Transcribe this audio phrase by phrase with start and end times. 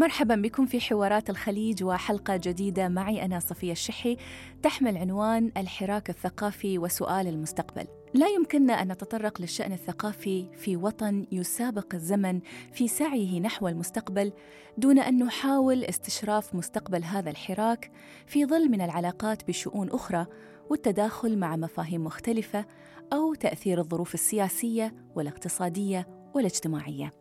[0.00, 4.16] مرحبا بكم في حوارات الخليج وحلقة جديدة معي أنا صفية الشحي
[4.62, 7.86] تحمل عنوان الحراك الثقافي وسؤال المستقبل.
[8.14, 12.40] لا يمكننا أن نتطرق للشأن الثقافي في وطن يسابق الزمن
[12.72, 14.32] في سعيه نحو المستقبل
[14.78, 17.90] دون أن نحاول استشراف مستقبل هذا الحراك
[18.26, 20.26] في ظل من العلاقات بشؤون أخرى
[20.70, 22.66] والتداخل مع مفاهيم مختلفة
[23.12, 27.19] أو تأثير الظروف السياسية والاقتصادية والاجتماعية.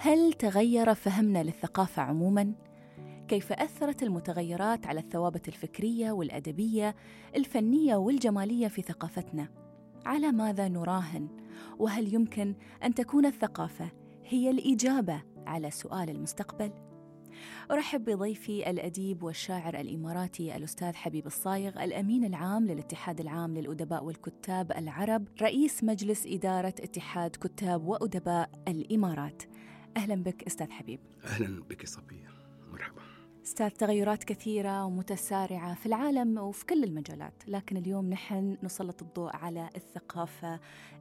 [0.00, 2.52] هل تغير فهمنا للثقافة عموماً؟
[3.28, 6.96] كيف أثرت المتغيرات على الثوابت الفكرية والأدبية،
[7.36, 9.48] الفنية والجمالية في ثقافتنا؟
[10.06, 11.28] على ماذا نراهن؟
[11.78, 13.90] وهل يمكن أن تكون الثقافة
[14.24, 16.70] هي الإجابة على سؤال المستقبل؟
[17.70, 25.28] أرحب بضيفي الأديب والشاعر الإماراتي الأستاذ حبيب الصايغ الأمين العام للاتحاد العام للأدباء والكتاب العرب
[25.42, 29.42] رئيس مجلس إدارة اتحاد كتاب وأدباء الإمارات
[29.96, 31.00] أهلا بك أستاذ حبيب.
[31.24, 32.28] أهلا بك صفية
[32.72, 33.00] مرحبا.
[33.44, 39.68] أستاذ تغيرات كثيرة ومتسارعة في العالم وفي كل المجالات لكن اليوم نحن نسلط الضوء على
[39.76, 40.60] الثقافة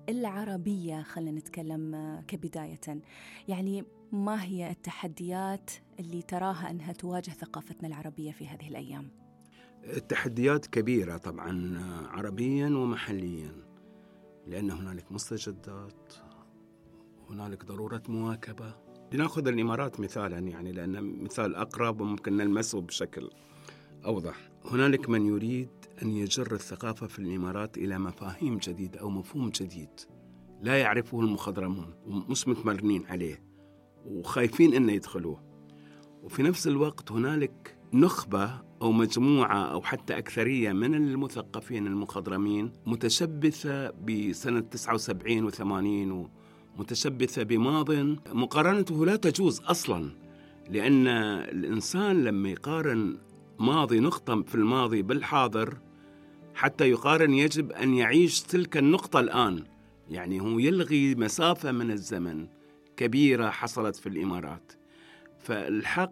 [0.10, 1.96] العربية خلينا نتكلم
[2.28, 3.02] كبداية.
[3.48, 9.10] يعني ما هي التحديات اللي تراها أنها تواجه ثقافتنا العربية في هذه الأيام؟
[9.84, 11.80] التحديات كبيرة طبعا
[12.12, 13.52] عربيا ومحليا
[14.48, 16.14] لأن هنالك مستجدات
[17.30, 18.76] هنالك ضرورة مواكبة.
[19.12, 23.30] لنأخذ الإمارات مثالا يعني لأن مثال أقرب وممكن نلمسه بشكل
[24.06, 24.52] أوضح.
[24.66, 25.70] هنالك من يريد
[26.02, 29.90] أن يجر الثقافة في الإمارات إلى مفاهيم جديدة أو مفهوم جديد.
[30.62, 33.44] لا يعرفه المخضرمون ومش متمرنين عليه
[34.06, 35.44] وخايفين أن يدخلوه.
[36.24, 44.60] وفي نفس الوقت هنالك نخبة أو مجموعة أو حتى أكثرية من المثقفين المخضرمين متشبثة بسنة
[44.60, 46.28] 79 و80
[46.78, 47.92] متشبثة بماض.
[48.34, 50.10] مقارنته لا تجوز أصلا
[50.70, 53.18] لأن الإنسان لما يقارن
[53.60, 55.78] ماضي نقطة في الماضي بالحاضر
[56.56, 59.64] حتى يقارن يجب أن يعيش تلك النقطة الآن.
[60.10, 62.48] يعني هو يلغي مسافة من الزمن
[62.98, 64.72] كبيرة حصلت في الإمارات.
[65.40, 66.12] فالحق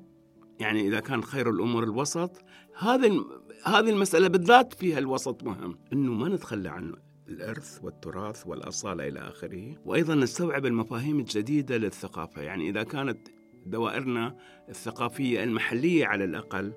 [0.60, 2.32] يعني إذا كان خير الأمور الوسط
[2.78, 3.26] هذه
[3.66, 5.78] هذه المسألة بالذات فيها الوسط مهم.
[5.94, 12.42] إنه ما نتخلى عنه الإرث والتراث والأصالة إلى آخره وأيضا نستوعب المفاهيم الجديدة للثقافة.
[12.42, 13.28] يعني إذا كانت
[13.66, 14.36] دوائرنا
[14.70, 16.74] الثقافية المحلية على الأقل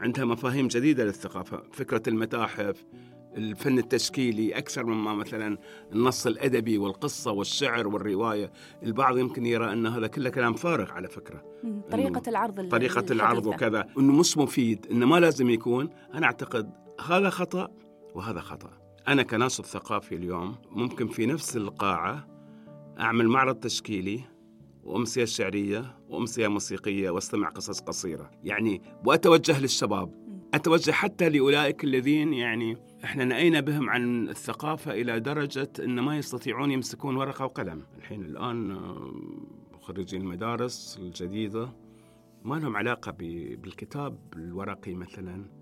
[0.00, 1.62] عندها مفاهيم جديدة للثقافة.
[1.72, 2.84] فكرة المتاحف
[3.36, 5.58] الفن التشكيلي أكثر مما مثلا
[5.92, 8.52] النص الأدبي والقصة والشعر والرواية.
[8.82, 11.44] البعض يمكن يرى أن هذا كله كلام فارغ على فكرة.
[11.90, 13.86] طريقة العرض طريقة العرض وكذا.
[13.98, 15.90] أنه مش مفيد أنه ما لازم يكون.
[16.14, 16.70] أنا أعتقد
[17.06, 17.68] هذا خطأ
[18.14, 18.89] وهذا خطأ.
[19.10, 22.26] أنا كناشط ثقافي اليوم ممكن في نفس القاعة
[23.00, 24.20] أعمل معرض تشكيلي
[24.84, 28.30] وأمسية شعرية وأمسية موسيقية وأستمع قصص قصيرة.
[28.44, 30.14] يعني وأتوجه للشباب.
[30.54, 36.70] أتوجه حتى لأولئك الذين يعني إحنا نأينا بهم عن الثقافة إلى درجة أن ما يستطيعون
[36.70, 37.82] يمسكون ورقة وقلم.
[37.98, 39.12] الحين الآن آه،
[39.80, 41.72] خريجي المدارس الجديدة
[42.44, 45.59] ما لهم علاقة بالكتاب الورقي مثلاً.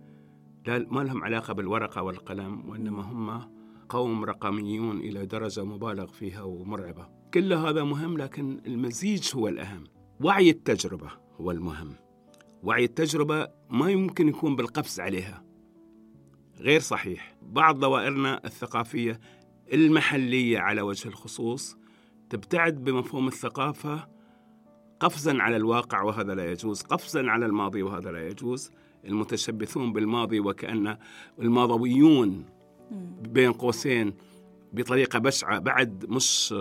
[0.68, 3.50] ما لهم علاقة بالورقة والقلم وإنما هم
[3.88, 7.08] قوم رقميون إلى درجة مبالغ فيها ومرعبة.
[7.34, 9.84] كل هذا مهم لكن المزيج هو الأهم.
[10.20, 11.94] وعي التجربة هو المهم.
[12.62, 15.44] وعي التجربة ما يمكن يكون بالقفز عليها.
[16.60, 17.36] غير صحيح.
[17.42, 19.20] بعض دوائرنا الثقافية
[19.72, 21.76] المحلية على وجه الخصوص
[22.30, 24.08] تبتعد بمفهوم الثقافة
[25.00, 28.70] قفزا على الواقع وهذا لا يجوز قفزا على الماضي وهذا لا يجوز.
[29.04, 30.98] المتشبثون بالماضي وكأن
[31.38, 32.44] الماضويون
[33.22, 34.14] بين قوسين
[34.72, 36.54] بطريقة بشعة بعد مش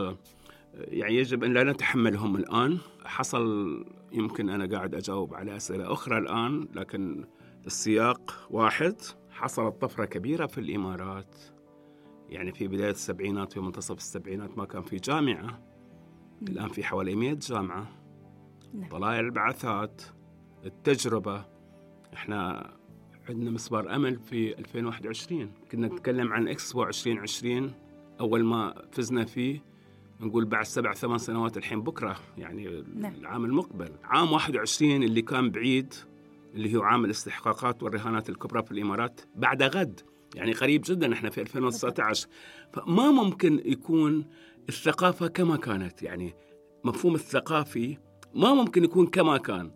[0.74, 2.78] يعني يجب أن لا نتحملهم الآن.
[3.06, 7.26] حصل يمكن أنا قاعد أجاوب على أسئلة أخرى الآن لكن
[7.66, 8.96] السياق واحد.
[9.31, 11.36] حصلت طفرة كبيرة في الإمارات.
[12.30, 15.61] يعني في بداية السبعينات في منتصف السبعينات ما كان في جامعة.
[16.41, 17.88] الآن في حوالي 100 جامعة.
[18.73, 18.90] نعم.
[18.90, 20.02] طلائع البعثات.
[20.66, 21.46] التجربة.
[22.14, 22.70] إحنا
[23.30, 27.74] عندنا مسبار أمل في 2021 كنا نتكلم عن إكسبو 2020
[28.20, 29.64] أول ما فزنا فيه
[30.20, 33.14] نقول بعد سبع ثمان سنوات الحين بكرة يعني نعم.
[33.14, 33.90] العام المقبل.
[34.04, 35.94] عام 21 اللي كان بعيد
[36.56, 40.02] اللي هو عام الاستحقاقات والرهانات الكبرى في الإمارات بعد غد
[40.36, 42.28] يعني قريب جدا إحنا في 2019
[42.74, 44.26] فما ممكن يكون
[44.70, 46.34] الثقافة كما كانت يعني
[46.84, 47.98] مفهوم الثقافي
[48.36, 49.72] ما ممكن يكون كما كان.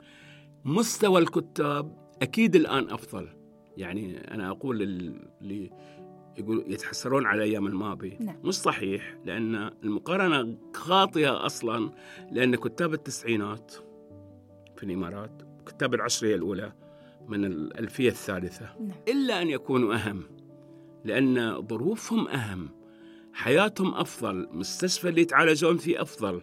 [0.66, 3.30] مستوى الكتاب أكيد الآن أفضل
[3.78, 5.72] يعني أنا أقول اللي
[6.38, 8.36] يقول يتحسرون على أيام الماضي نعم.
[8.44, 11.92] مش صحيح لأن المقارنة خاطئة أصلا
[12.32, 13.74] لأن كتاب التسعينات
[14.76, 16.74] في الإمارات كتاب العشرية الأولى
[17.28, 18.98] من الألفية الثالثة نعم.
[19.08, 20.24] إلا أن يكونوا أهم
[21.06, 22.70] لأن ظروفهم أهم
[23.34, 26.42] حياتهم أفضل مستشفى اللي يتعالجون فيه أفضل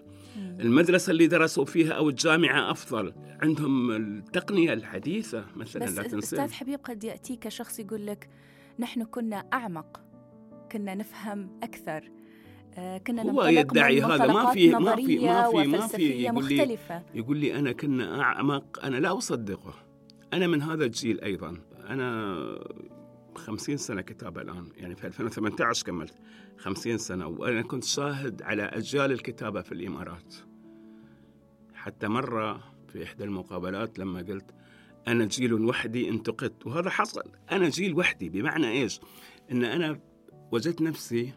[0.61, 3.13] المدرسة اللي درسوا فيها أو الجامعة أفضل.
[3.43, 6.19] عندهم التقنية الحديثة مثلا بس لا تنسى.
[6.19, 8.29] أستاذ حبيب قد يأتيك شخص يقول لك
[8.79, 10.01] نحن كنا أعمق
[10.73, 12.11] كنا نفهم أكثر
[12.75, 14.27] آه، كنا هو يدعي هذا.
[14.33, 16.79] ما في ما في ما في ما في يقول لي
[17.15, 19.75] يقول لي أنا كنا أعمق أنا لا أصدقه.
[20.33, 21.57] أنا من هذا الجيل أيضا.
[21.89, 22.35] أنا
[23.39, 24.69] 50 سنة كتابه الآن.
[24.77, 26.15] يعني في 2018 كملت
[26.59, 30.35] 50 سنة وأنا كنت شاهد على أجيال الكتابة في الإمارات.
[31.75, 34.55] حتى مرة في إحدى المقابلات لما قلت
[35.09, 37.23] أنا جيل وحدي انتقدت وهذا حصل.
[37.53, 39.01] أنا جيل وحدي بمعنى إيش؟
[39.53, 40.01] إن أنا
[40.53, 41.33] وجدت نفسي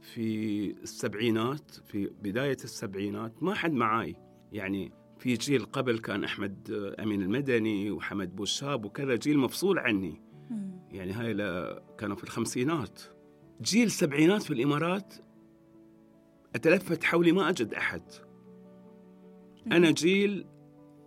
[0.00, 4.16] في السبعينات في بداية السبعينات ما حد معاي.
[4.52, 10.29] يعني في جيل قبل كان أحمد آه، أمين المدني وحمد بوشاب وكذا جيل مفصول عني.
[10.90, 11.34] يعني هاي
[11.98, 13.02] كانوا في الخمسينات.
[13.62, 15.14] جيل السبعينات في الإمارات
[16.54, 18.02] أتلفت حولي ما أجد أحد.
[19.72, 20.46] أنا جيل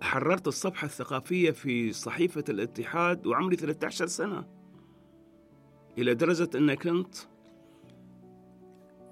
[0.02, 4.48] حررت الصفحة الثقافية في صحيفة الاتحاد وعمري 13 سنة.
[5.98, 7.16] إلى درجة أن كنت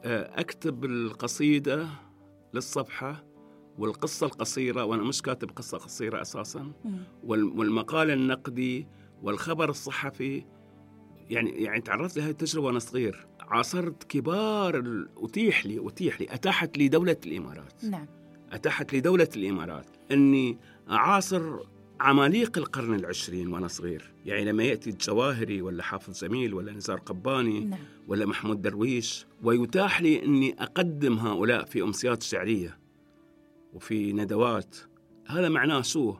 [0.04, 1.88] آه، أكتب القصيدة
[2.54, 3.24] للصفحة
[3.78, 6.72] والقصة القصيرة وأنا مش كاتب قصة قصيرة أساساً.
[7.24, 8.88] والمقال النقدي
[9.22, 10.46] والخبر الصحفي
[11.30, 13.28] يعني يعني تعرضت لهذه التجربة وأنا صغير.
[13.40, 17.86] عاصرت كبار ال- أتيح لي أتيح لي أتاحت لي دوله الإمارات.
[17.86, 18.06] نعم.
[18.52, 20.58] أتاحت لي دوله الإمارات إني
[20.90, 21.60] أعاصر
[22.00, 24.14] عماليق القرن العشرين وأنا صغير.
[24.26, 27.80] يعني لما يأتي الجواهري ولا حافظ جميل ولا نزار قباني نعم.
[28.08, 32.80] ولا محمود درويش ويتاح لي إني أقدم هؤلاء في أمسيات شعريه
[33.74, 34.76] وفي ندوات.
[35.28, 36.16] هذا معناه شو؟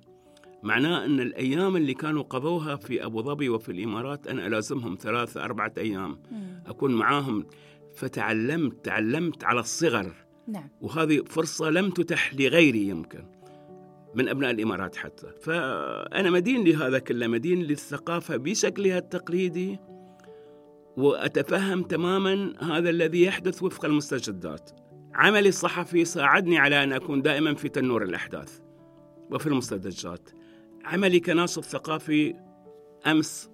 [0.64, 5.74] معناه أن الأيام اللي كانوا قضوها في أبو ظبي وفي الإمارات أنا ألازمهم ثلاثة أربعة
[5.78, 6.20] أيام.
[6.32, 6.64] مم.
[6.68, 7.46] أكون معاهم.
[7.96, 10.12] فتعلمت تعلمت على الصغر.
[10.48, 10.70] نعم.
[10.82, 13.24] وهذه فرصة لم تتح لغيري يمكن.
[14.16, 15.28] من أبناء الإمارات حتى.
[15.42, 19.80] فأنا مدين لهذا كله مدين للثقافة بشكلها التقليدي.
[20.98, 24.72] وأتفهم تماما هذا الذي يحدث وفق المستجدات.
[25.14, 28.60] عملي الصحفي ساعدني على أن أكون دائما في تنور الأحداث.
[29.32, 30.30] وفي المستجدات.
[30.86, 32.36] عملي كناشط ثقافي
[33.08, 33.50] أمس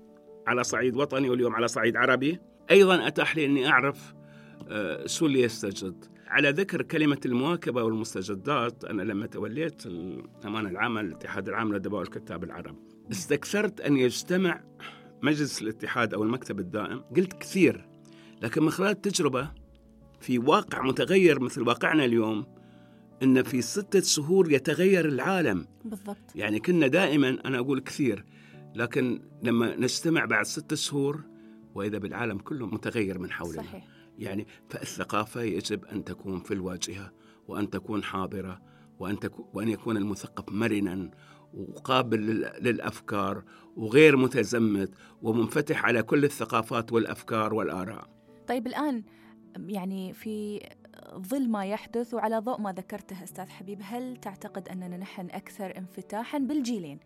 [0.47, 2.39] على صعيد وطني واليوم على صعيد عربي.
[2.71, 4.13] أيضا أتاح لي أني أعرف
[4.69, 6.05] آه، شو اللي يستجد.
[6.27, 12.75] على ذكر كلمة المواكبة والمستجدات أنا لما توليت الأمانة العامة للاتحاد العام للأدباء والكتاب العرب
[13.11, 14.63] استكثرت أن يجتمع
[15.21, 16.99] مجلس الاتحاد أو المكتب الدائم.
[16.99, 17.89] قلت كثير
[18.41, 19.51] لكن من خلال التجربة
[20.19, 22.45] في واقع متغير مثل واقعنا اليوم
[23.23, 25.67] أن في ستة شهور يتغير العالم.
[25.85, 26.17] بالضبط.
[26.35, 28.25] يعني كنا دائما أنا أقول كثير
[28.75, 31.23] لكن لما نجتمع بعد ستة شهور
[31.75, 33.61] وإذا بالعالم كله متغير من حولنا.
[33.63, 33.87] صحيح.
[34.19, 37.11] يعني فالثقافة يجب أن تكون في الواجهة
[37.47, 38.61] وأن تكون حاضرة
[38.99, 41.11] وأن, تكون وأن يكون المثقف مرنا
[41.53, 43.43] وقابل لل- للأفكار
[43.75, 44.89] وغير متزمت
[45.21, 48.09] ومنفتح على كل الثقافات والأفكار والآراء.
[48.47, 49.03] طيب الآن
[49.67, 50.59] يعني في
[51.15, 56.37] ظل ما يحدث وعلى ضوء ما ذكرته أستاذ حبيب هل تعتقد أننا نحن أكثر انفتاحا
[56.37, 56.99] بالجيلين؟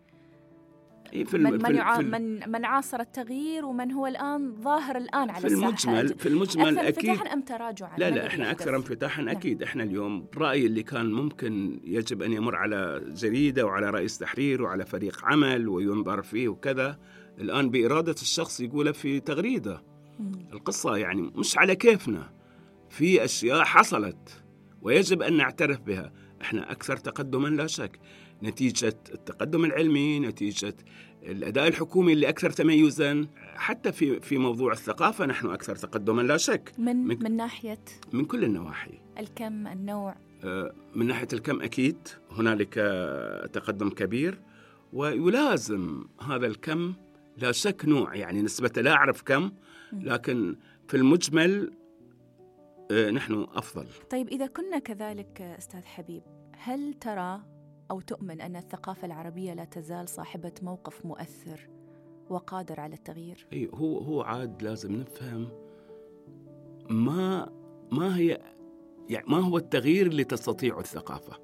[1.12, 1.96] إيه في من, في من, يع...
[1.96, 6.78] في من, من عاصر التغيير ومن هو الآن ظاهر الآن على في المجمل في المجمل
[6.78, 9.36] أكثر أكيد انفتاحا أم تراجعا؟ لا لا إحنا؟ أكثر انفتاحا نعم.
[9.36, 9.62] أكيد.
[9.62, 14.86] إحنا اليوم رايي اللي كان ممكن يجب أن يمر على جريدة وعلى رئيس تحرير وعلى
[14.86, 16.98] فريق عمل وينظر فيه وكذا.
[17.38, 19.82] الآن بإرادة الشخص يقوله في تغريدة.
[20.52, 22.41] القصة يعني مش على كيفنا.
[22.92, 24.42] في أشياء حصلت
[24.82, 26.12] ويجب أن نعترف بها.
[26.42, 28.00] إحنا أكثر تقدما لا شك.
[28.42, 30.74] نتيجة التقدم العلمي نتيجة
[31.22, 33.26] الأداء الحكومي اللي أكثر تميزا.
[33.54, 36.72] حتى في في موضوع الثقافة نحن أكثر تقدما لا شك.
[36.78, 39.00] من من- من ناحية؟ من كل النواحي.
[39.18, 41.96] الكم النوع؟ آه، من ناحية الكم أكيد
[42.30, 42.74] هنالك
[43.52, 44.40] تقدم كبير
[44.92, 46.92] ويلازم هذا الكم
[47.36, 49.50] لا شك نوع يعني نسبة لا أعرف كم
[49.92, 50.56] لكن
[50.88, 51.72] في المجمل
[52.92, 53.86] نحن أفضل.
[54.10, 56.22] طيب إذا كنا كذلك أستاذ حبيب
[56.56, 57.40] هل ترى
[57.90, 61.68] أو تؤمن أن الثقافة العربية لا تزال صاحبة موقف مؤثر
[62.30, 65.48] وقادر على التغيير؟ أي هو هو عاد لازم نفهم
[66.90, 67.52] ما
[67.92, 68.40] ما هي
[69.08, 71.38] يعني ما هو التغيير اللي تستطيعه الثقافة.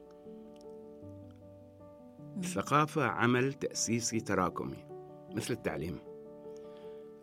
[2.37, 4.87] الثقافة عمل تأسيسي تراكمي
[5.35, 5.99] مثل التعليم.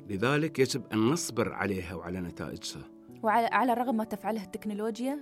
[0.10, 2.95] لذلك يجب أن نصبر عليها وعلى نتائجها.
[3.24, 5.19] وعلى على الرغم ما تفعله التكنولوجيا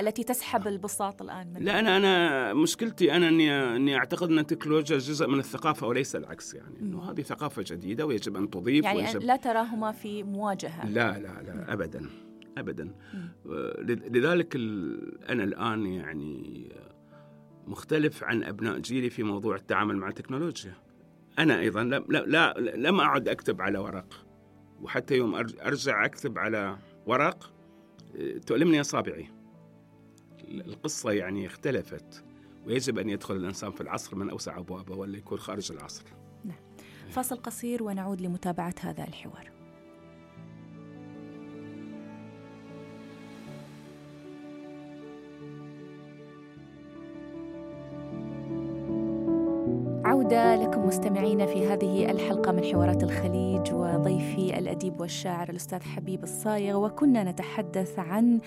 [0.00, 4.98] التي تسحب البساط الآن من لا أنا أنا مشكلتي أنا اني أني أعتقد أن التكنولوجيا
[4.98, 6.80] جزء من الثقافة وليس العكس يعني.
[6.80, 10.86] إنه هذه ثقافة جديدة ويجب أن تضيف يعني ويجب لا تراهما في مواجهة.
[10.86, 12.10] لا لا لا ابدا
[12.58, 12.94] ابدا.
[13.86, 14.56] لذلك
[15.28, 16.68] أنا الآن يعني
[17.66, 20.74] مختلف عن أبناء جيلي في موضوع التعامل مع التكنولوجيا.
[21.38, 24.26] أنا أيضا لا, لا لم أعد أكتب على ورق
[24.82, 27.52] وحتى يوم أرجع أكتب على ورق
[28.46, 29.28] تؤلمني اصابعي
[30.48, 32.24] القصة يعني اختلفت
[32.66, 36.04] ويجب أن يدخل الإنسان في العصر من أوسع أبوابه ولا يكون خارج العصر.
[36.44, 36.56] نعم.
[37.10, 39.53] فاصل قصير ونعود لمتابعة هذا الحوار.
[50.34, 56.84] عودة لكم مستمعينا في هذه الحلقة من حوارات الخليج وضيفي الأديب والشاعر الأستاذ حبيب الصايغ.
[56.84, 58.40] وكنا نتحدث عن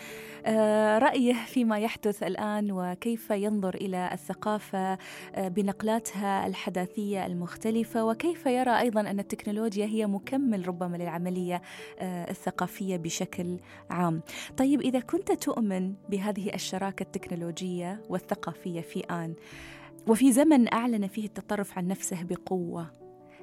[0.46, 4.98] آه، رأيه فيما يحدث الآن وكيف ينظر إلى الثقافة
[5.36, 8.06] آه، بنقلاتها الحداثية المختلفة.
[8.06, 11.62] وكيف يرى أيضا أن التكنولوجيا هي مكمل ربما للعملية
[12.00, 13.58] آه، الثقافية بشكل
[13.90, 14.22] عام.
[14.58, 19.34] طيب إذا كنت تؤمن بهذه الشراكة التكنولوجية والثقافية في آن
[20.08, 22.92] وفي زمن أعلن فيه التطرف عن نفسه بقوة.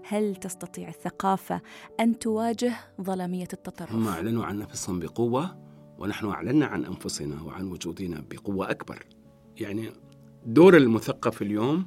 [0.05, 1.61] هل تستطيع الثقافة
[2.01, 5.57] أن تواجه ظلامية التطرف؟ هم أعلنوا عن نفسهم بقوة
[5.99, 9.07] ونحن أعلنا عن أنفسنا وعن وجودنا بقوة أكبر.
[9.61, 9.93] يعني
[10.47, 11.87] دور المثقف اليوم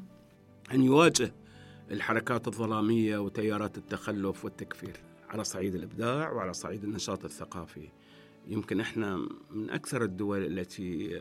[0.73, 1.33] أن يواجه
[1.91, 4.97] الحركات الظلامية وتيارات التخلف والتكفير
[5.29, 7.89] على صعيد الإبداع وعلى صعيد النشاط الثقافي.
[8.47, 9.15] يمكن إحنا
[9.51, 11.19] من أكثر الدول التي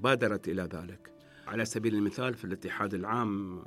[0.00, 1.19] بادرت إلى ذلك.
[1.50, 3.62] على سبيل المثال في الاتحاد العام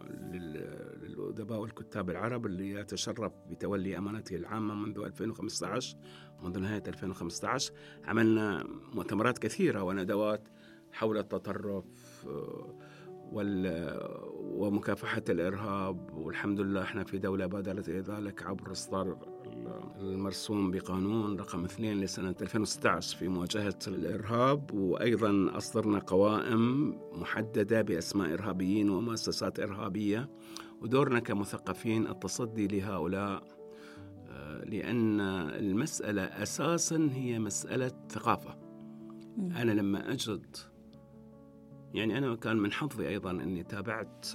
[1.03, 5.97] للأدباء والكتاب العرب اللي يتشرف بتولي أمانته العامة منذ 2015
[6.43, 7.73] منذ نهاية 2015
[8.05, 8.63] عملنا
[8.93, 10.47] مؤتمرات كثيرة وندوات
[10.91, 11.85] حول التطرف
[14.41, 19.17] ومكافحة الإرهاب والحمد لله إحنا في دولة بادرت إلى ذلك عبر إصدار
[19.99, 28.89] المرسوم بقانون رقم اثنين لسنة 2016 في مواجهة الإرهاب وأيضا أصدرنا قوائم محددة بأسماء إرهابيين
[28.89, 30.29] ومؤسسات إرهابية
[30.81, 33.43] ودورنا كمثقفين التصدي لهؤلاء
[34.29, 38.55] آه، لأن المسألة أساسا هي مسألة ثقافة.
[39.37, 40.57] أنا لما أجد
[41.93, 44.25] يعني أنا كان من حظي أيضا أني تابعت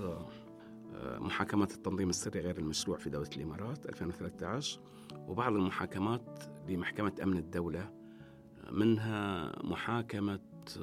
[0.95, 4.81] محاكمات التنظيم السري غير المشروع في دولة الإمارات 2013
[5.29, 7.91] وبعض المحاكمات لمحكمة أمن الدولة
[8.71, 10.41] منها محاكمة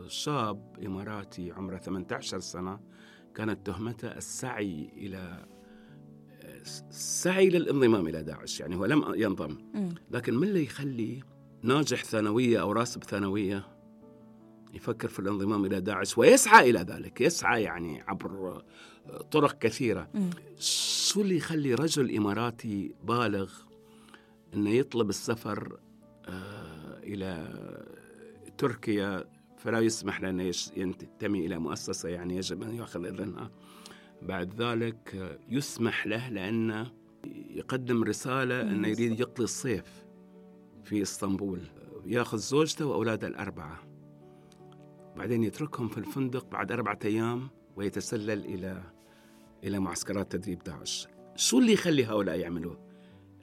[0.08, 2.80] شاب إماراتي عمره 18 سنة
[3.36, 5.46] كانت تهمته السعي إلى
[6.90, 9.58] السعي للانضمام إلى داعش يعني هو لم ينضم.
[10.12, 11.24] لكن من اللي يخلي
[11.62, 13.68] ناجح ثانوية أو راسب ثانوية
[14.76, 18.64] يفكر في الانضمام إلى داعش ويسعى إلى ذلك يسعى يعني عبر
[19.32, 20.10] طرق كثيرة.
[20.60, 23.52] شو اللي يخلي رجل إماراتي بالغ
[24.54, 25.80] أنه يطلب السفر
[26.26, 27.54] آه، إلى
[28.58, 29.24] تركيا؟
[29.58, 33.52] فلا يسمح له أنه ينتمي إلى مؤسسة يعني يجب أن يأخذ إذنها
[34.22, 36.92] بعد ذلك آه، يسمح له لأنه
[37.50, 40.06] يقدم رسالة أنه يريد يقضي الصيف
[40.84, 41.60] في إسطنبول.
[42.06, 43.95] ياخذ زوجته وأولاده الأربعة.
[45.18, 48.84] بعدين يتركهم في الفندق بعد أربعة أيام ويتسلل إلى
[49.64, 51.08] إلى معسكرات تدريب داعش.
[51.36, 52.76] شو اللي يخلي هؤلاء يعملوا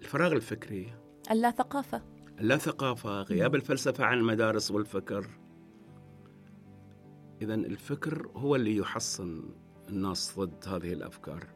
[0.01, 0.93] الفراغ الفكري.
[1.31, 2.03] اللا ثقافة
[2.41, 5.27] اللا ثقافة غياب الفلسفة عن المدارس والفكر.
[7.43, 9.43] إذا الفكر هو اللي يحصن
[9.89, 11.47] الناس ضد هذه الأفكار.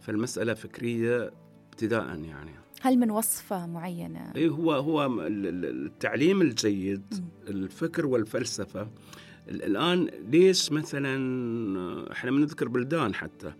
[0.00, 1.32] فالمسألة فكرية
[1.68, 2.54] ابتداء يعني.
[2.80, 7.14] هل من وصفة معينة؟ إيه هو هو التعليم الجيد
[7.48, 8.88] الفكر والفلسفة.
[9.48, 13.52] الآن ليش مثلا إحنا بنذكر بلدان حتى.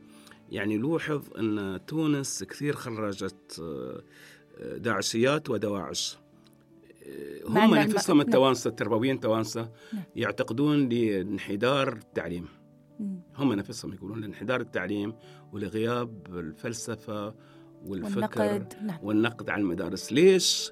[0.50, 3.62] يعني لوحظ أن تونس كثير خرجت
[4.76, 6.19] داعشيات ودواعش.
[7.49, 8.26] هم نفسهم نعم.
[8.26, 10.03] التوانسة التربويين توانسة نعم.
[10.17, 12.47] يعتقدون لانحدار التعليم.
[13.37, 15.14] هم نفسهم يقولون لانحدار التعليم
[15.53, 17.35] ولغياب الفلسفة
[17.87, 18.99] والفكر والنقد, نعم.
[19.03, 20.12] والنقد على المدارس.
[20.12, 20.71] ليش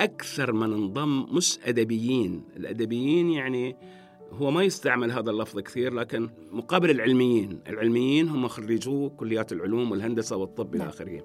[0.00, 3.76] أكثر من انضم مش أدبيين؟ الأدبيين يعني
[4.32, 10.36] هو ما يستعمل هذا اللفظ كثير لكن مقابل العلميين العلميين هم خريجو كليات العلوم والهندسة
[10.36, 10.88] والطب إلى نعم.
[10.88, 11.24] آخره.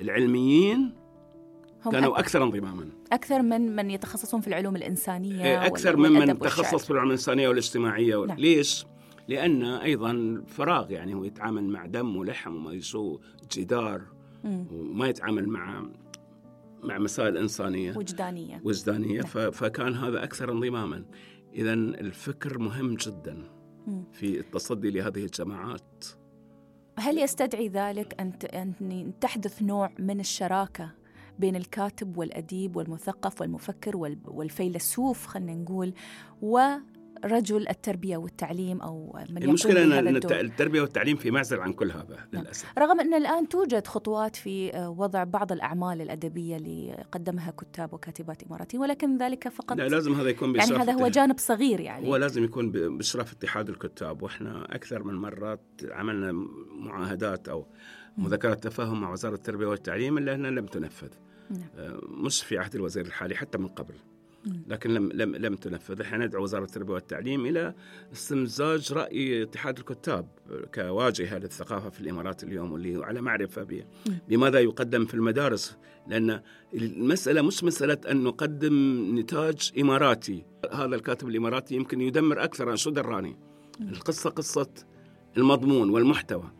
[0.00, 0.94] العلميين
[1.86, 2.88] هم كانوا أكثر انضماما.
[3.12, 7.48] أكثر من من يتخصصون في العلوم الإنسانية إيه، أكثر من من تخصص في العلوم الإنسانية
[7.48, 8.24] والاجتماعية.
[8.24, 8.38] نعم.
[8.38, 8.86] ليش؟
[9.28, 13.20] لأن أيضا فراغ يعني هو يتعامل مع دم ولحم وما يسوء
[13.52, 14.02] جدار
[14.44, 15.82] وما يتعامل مع
[16.82, 17.96] مع مسائل إنسانية.
[17.96, 18.60] وجدانية.
[18.64, 19.20] وجدانية.
[19.34, 19.50] نعم.
[19.50, 21.04] فكان هذا أكثر انضماما.
[21.56, 23.42] إذا الفكر مهم جدا.
[24.12, 26.04] في التصدي لهذه الجماعات
[26.98, 30.90] هل يستدعي ذلك أن تحدث نوع من الشراكة
[31.38, 35.92] بين الكاتب والأديب والمثقف والمفكر وال- والفيلسوف خلينا نقول
[37.24, 42.42] ورجل التربية والتعليم أو من المشكلة أن التربية والتعليم في معزل عن كل هذا نعم.
[42.42, 47.94] للأسف رغم أن الآن توجد خطوات في آه، وضع بعض الأعمال الأدبية اللي قدمها كتاب
[47.94, 52.08] وكاتبات إماراتيين ولكن ذلك فقط لا لازم هذا يكون يعني هذا هو جانب صغير يعني
[52.08, 56.32] هو لازم يكون بإشراف اتحاد الكتاب وإحنا أكثر من مرات عملنا
[56.70, 57.66] معاهدات أو
[58.18, 61.08] مذكرات تفاهم مع وزارة التربية والتعليم أنها لم تنفذ
[61.50, 61.68] نعم.
[61.76, 63.94] آه، مش في عهد الوزير الحالي حتى من قبل.
[64.66, 67.74] لكن لم لم لم تنفذ، إحنا ندعو وزارة التربية والتعليم إلى
[68.12, 70.28] استمزاج رأي اتحاد الكتاب
[70.74, 73.84] كواجهه للثقافه في الإمارات اليوم واللي على معرفة.
[74.28, 75.76] بماذا يقدم في المدارس،
[76.08, 76.40] لأن
[76.74, 78.74] المسألة مش مسألة أن نقدم
[79.18, 83.36] نتاج إماراتي، هذا الكاتب الإماراتي يمكن يدمر أكثر عن شو دراني.
[83.80, 84.70] القصة قصة
[85.36, 86.52] المضمون والمحتوى.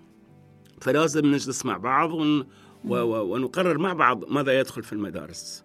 [0.80, 2.10] فلازم نجلس مع بعض
[2.84, 5.64] ونقرر مع بعض ماذا يدخل في المدارس.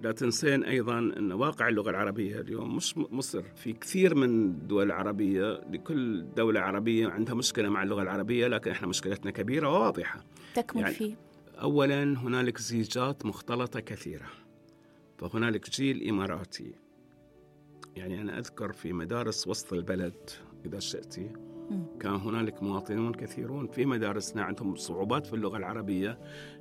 [0.00, 5.60] لا تنسين أيضا أن واقع اللغة العربية اليوم مش مصر في كثير من الدول العربيه
[5.70, 10.24] لكل دولة عربية عندها مشكلة مع اللغة العربية لكن إحنا مشكلتنا كبيرة وواضحة.
[10.54, 11.16] تكمن يعني- فيه
[11.60, 14.26] اولا هنالك زيجات مختلطة كثيرة.
[15.18, 16.72] فهنالك جيل إماراتي.
[17.96, 20.30] يعني أنا أذكر في مدارس وسط البلد
[20.66, 21.30] إذا شئتي.
[22.00, 26.18] كان هنالك مواطنون كثيرون في مدارسنا عندهم صعوبات في اللغة العربية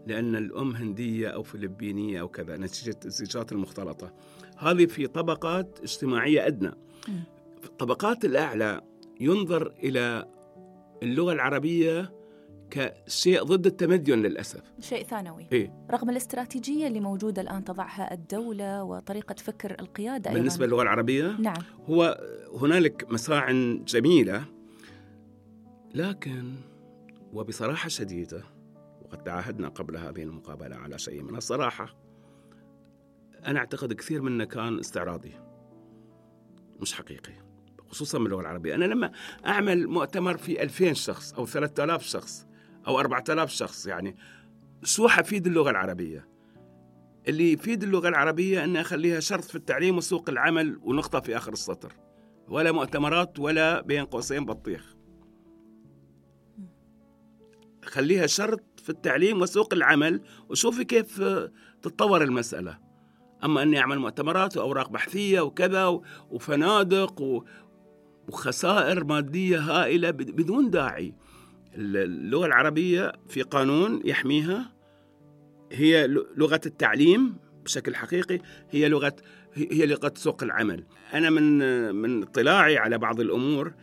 [0.07, 4.13] لأن الأم هندية أو فلبينية أو كذا نتيجة الزيجات المختلطة.
[4.57, 6.71] هذه في طبقات اجتماعية أدنى.
[7.61, 8.81] في الطبقات الأعلى
[9.19, 10.27] ينظر إلى
[11.03, 12.13] اللغة العربية
[12.71, 14.61] كشيء ضد التمدن للأسف.
[14.79, 15.47] شيء ثانوي.
[15.51, 20.39] إيه؟ رغم الاستراتيجية اللي موجودة الآن تضعها الدولة وطريقة فكر القيادة أيضا.
[20.39, 21.61] بالنسبة للغة العربية نعم.
[21.89, 22.21] هو
[22.61, 23.51] هنالك مساع
[23.85, 24.45] جميلة
[25.93, 26.55] لكن
[27.33, 28.43] وبصراحة شديدة
[29.01, 31.95] وقد تعاهدنا قبل هذه المقابلة على شيء من الصراحة
[33.45, 35.31] أنا أعتقد كثير منه كان استعراضي.
[36.81, 37.33] مش حقيقي
[37.89, 38.75] خصوصا من اللغة العربية.
[38.75, 39.11] أنا لما
[39.45, 42.47] أعمل مؤتمر في 2000 شخص أو 3000 شخص
[42.87, 44.15] أو 4000 شخص يعني
[44.83, 46.27] شو حفيد اللغة العربية؟
[47.27, 51.93] اللي يفيد اللغة العربية أن أخليها شرط في التعليم وسوق العمل ونقطة في آخر السطر.
[52.47, 54.92] ولا مؤتمرات ولا بين قوسين بطيخ.
[57.85, 61.23] خليها شرط في التعليم وسوق العمل وشوفي كيف
[61.81, 62.77] تتطور المسألة.
[63.43, 65.85] أما أني أعمل مؤتمرات وأوراق بحثية وكذا
[66.29, 67.43] وفنادق
[68.27, 71.13] وخسائر مادية هائلة بد- بدون داعي.
[71.75, 74.73] اللغة العربية في قانون يحميها.
[75.71, 79.15] هي لغة التعليم بشكل حقيقي هي لغة
[79.53, 80.85] هي لغة سوق العمل.
[81.13, 81.59] أنا من
[81.95, 83.73] من اطلاعي على بعض الأمور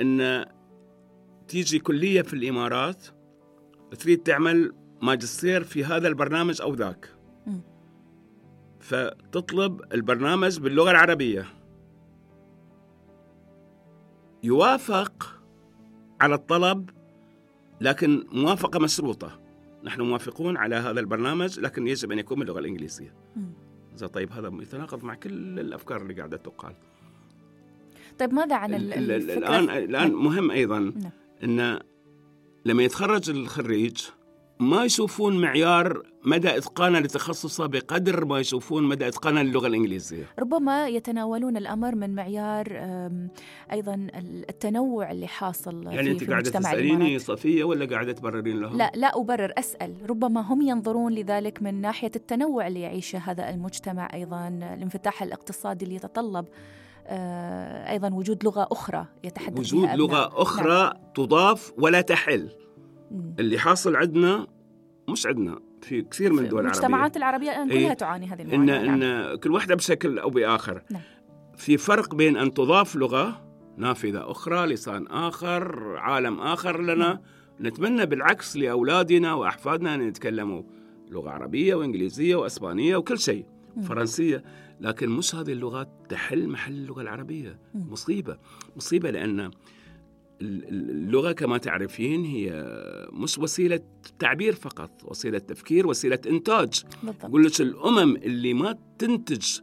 [0.00, 0.44] أن
[1.48, 3.06] تيجي كلية في الإمارات
[3.96, 7.16] تريد تعمل ماجستير في هذا البرنامج أو ذاك.
[8.80, 11.46] فتطلب البرنامج باللغة العربية
[14.42, 15.40] يوافق
[16.20, 16.90] على الطلب
[17.80, 19.40] لكن موافقة مشروطة
[19.84, 23.14] نحن موافقون على هذا البرنامج لكن يجب أن يكون باللغة الإنجليزية.
[23.94, 26.74] زين طيب هذا يتناقض مع كل الأفكار اللي قاعدة تقال
[28.18, 30.24] طيب ماذا عن الآن الآن نعم.
[30.24, 31.10] مهم أيضا نعم.
[31.44, 31.80] أن
[32.66, 33.96] لما يتخرج الخريج
[34.60, 40.24] ما يشوفون معيار مدى إتقانه لتخصصه بقدر ما يشوفون مدى إتقانه للغة الإنجليزية.
[40.38, 42.66] ربما يتناولون الأمر من معيار
[43.72, 48.60] أيضا ال- التنوع اللي حاصل يعني في, أنت في قاعدة تسأليني صفية ولا قاعدة تبررين
[48.60, 49.94] لهم؟ لا لا أبرر أسأل.
[50.10, 55.96] ربما هم ينظرون لذلك من ناحية التنوع اللي يعيشه هذا المجتمع أيضا الانفتاح الاقتصادي اللي
[55.96, 56.46] يتطلب.
[57.90, 60.08] أيضا وجود لغة أخرى يتحدث وجود بها أبناء.
[60.08, 62.50] لغة أخرى تضاف ولا تحل
[63.10, 63.34] مم.
[63.38, 64.46] اللي حاصل عندنا
[65.08, 67.84] مش عندنا في كثير من الدول العربية المجتمعات العربية الآن إيه.
[67.84, 69.30] كلها تعاني هذه إن المعاناة نعم.
[69.30, 71.02] إن كل واحدة بشكل أو بآخر نعم.
[71.56, 77.20] في فرق بين أن تضاف لغة نافذة أخرى لسان آخر عالم آخر لنا
[77.60, 80.62] نتمنى بالعكس لأولادنا وأحفادنا أن يتكلموا
[81.10, 83.82] لغة عربية وإنجليزية وأسبانية وكل شيء مم.
[83.82, 84.44] فرنسية
[84.80, 87.58] لكن مش هذه اللغات تحل محل اللغة العربية.
[87.74, 88.38] مصيبة.
[88.76, 89.50] مصيبة لأن ال-
[90.40, 92.66] ال- اللغة كما تعرفين هي
[93.12, 93.80] مش وسيلة
[94.18, 96.82] تعبير فقط وسيلة تفكير وسيلة إنتاج.
[97.22, 99.60] أقول لك الأمم اللي ما تنتج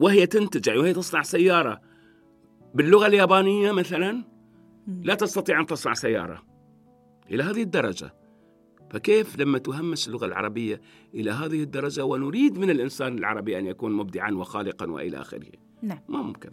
[0.00, 1.80] وهي تنتج يعني وهي تصنع سيارة
[2.74, 4.24] باللغة اليابانية مثلا.
[5.02, 6.42] لا تستطيع أن تصنع سيارة
[7.30, 8.14] إلى هذه الدرجة.
[8.94, 10.80] فكيف لما تهمش اللغة العربية
[11.14, 15.46] إلى هذه الدرجة ونريد من الإنسان العربي أن يكون مبدعا وخالقا وإلى آخره؟
[15.82, 15.98] نعم.
[16.08, 16.50] ما ممكن.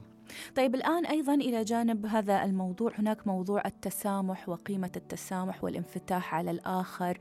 [0.55, 7.17] طيب الآن أيضا إلى جانب هذا الموضوع هناك موضوع التسامح وقيمة التسامح والانفتاح على الآخر.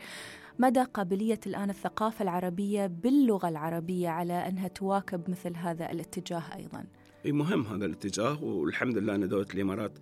[0.59, 6.85] مدى قابلية الآن الثقافة العربية باللغة العربية على أنها تواكب مثل هذا الاتجاه أيضا؟
[7.27, 9.99] أي مهم هذا الاتجاه والحمد لله أن دوله الإمارات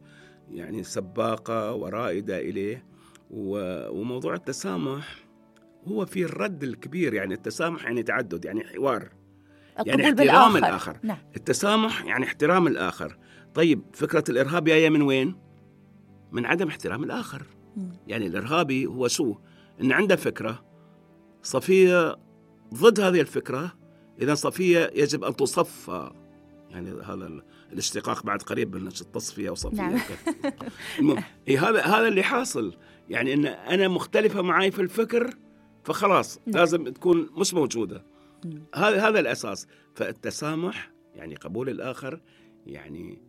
[0.51, 2.77] يعني سباقة ورائدة إليه.
[2.77, 2.98] و-
[3.31, 5.29] وموضوع التسامح
[5.89, 9.09] هو في الرد الكبير يعني التسامح يعني تعدد يعني حوار
[9.79, 10.59] القبول احترام بالآخر.
[10.59, 10.99] الآخر.
[11.03, 11.19] نعم.
[11.37, 13.19] التسامح يعني احترام الآخر.
[13.55, 15.37] طيب فكرة الإرهاب جاية من وين؟
[16.33, 17.47] من عدم احترام الآخر.
[17.77, 17.93] مم.
[18.07, 19.35] يعني الإرهابي هو شو
[19.81, 20.65] إن عنده فكرة
[21.43, 22.17] صفية
[22.75, 23.73] ضد هذه الفكرة
[24.23, 26.11] إذا صفية يجب أن تصفى.
[26.71, 29.77] يعني هذا الاشتقاق بعد قريب من التصفيه وصفية.
[29.77, 30.01] نعم.
[30.99, 32.77] المهم إيه هذا هذا اللي حاصل.
[33.09, 35.35] يعني إن أنا مختلفة معي في الفكر
[35.85, 36.57] فخلاص نعم.
[36.57, 38.05] لازم تكون مش موجودة.
[38.75, 39.67] هذا هذا الأساس.
[39.95, 42.21] فالتسامح يعني قبول الآخر
[42.67, 43.29] يعني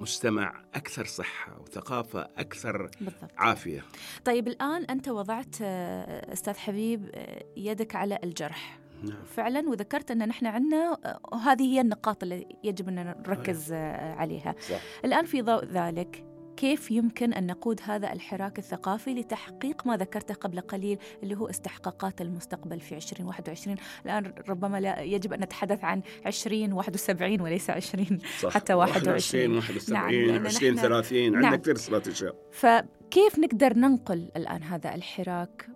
[0.00, 3.30] مجتمع أكثر صحة وثقافة أكثر بالضبط.
[3.36, 3.84] عافية.
[4.24, 8.78] طيب الآن أنت وضعت آه، أستاذ حبيب آه، يدك على الجرح.
[9.02, 9.24] نعم.
[9.36, 14.54] فعلا وذكرت أن نحن عندنا آه، هذه هي النقاط اللي يجب أن نركز آه، عليها.
[14.70, 14.80] صح.
[15.04, 16.24] الآن في ضوء ذلك
[16.56, 22.20] كيف يمكن أن نقود هذا الحراك الثقافي لتحقيق ما ذكرته قبل قليل اللي هو استحقاقات
[22.20, 28.50] المستقبل في 2021 الآن ربما لا يجب أن نتحدث عن 2071 وليس 20 صح.
[28.54, 29.56] حتى 21.
[29.56, 31.54] 21 نعم، 71 لأن 20 نحن- 30 عندنا نعم.
[31.54, 35.68] كثير استراتيجيات فكيف نقدر ننقل الآن هذا الحراك؟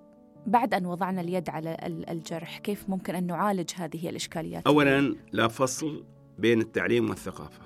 [0.46, 5.48] بعد أن وضعنا اليد على ال- الجرح كيف ممكن أن نعالج هذه الإشكاليات؟ اولا لا
[5.48, 6.05] فصل
[6.38, 7.62] بين التعليم والثقافة.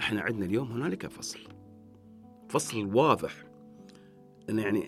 [0.00, 1.38] إحنا عندنا اليوم هنالك فصل.
[2.48, 3.32] فصل واضح.
[4.50, 4.84] إن يعني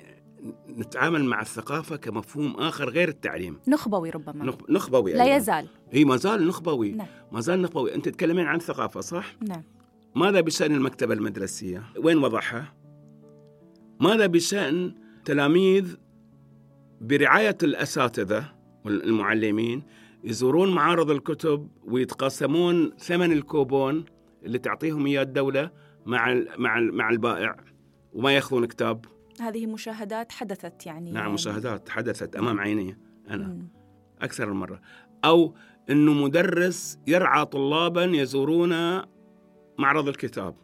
[0.68, 3.58] نتعامل مع الثقافة كمفهوم آخر غير التعليم.
[3.68, 4.44] نخبوي ربما.
[4.44, 5.36] نخ- نخبوي لا أيضاً.
[5.36, 5.68] يزال.
[5.92, 6.92] هي ما زال نخبوي.
[6.92, 7.06] نعم.
[7.32, 7.94] ما زال نخبوي.
[7.94, 9.62] أنت تتكلمين عن الثقافه صح؟ نعم.
[10.14, 12.74] ماذا بشأن المكتبة المدرسية؟ وين وضعها؟
[14.00, 14.94] ماذا بشأن
[15.24, 15.96] تلاميذ
[17.00, 18.44] برعاية الأساتذة
[18.84, 19.82] والمعلمين
[20.24, 24.04] يزورون معارض الكتب ويتقاسمون ثمن الكوبون
[24.44, 25.70] اللي تعطيهم إياه الدولة
[26.06, 27.56] مع ال- مع ال- مع البائع
[28.12, 29.04] وما يأخذون كتاب.
[29.40, 32.98] هذه مشاهدات حدثت يعني نعم مشاهدات حدثت أمام عيني
[33.30, 33.46] أنا.
[33.46, 33.68] مم.
[34.22, 34.80] أكثر من مرة.
[35.24, 35.54] أو
[35.90, 38.70] أنه مدرس يرعى طلابا يزورون
[39.78, 40.54] معرض الكتاب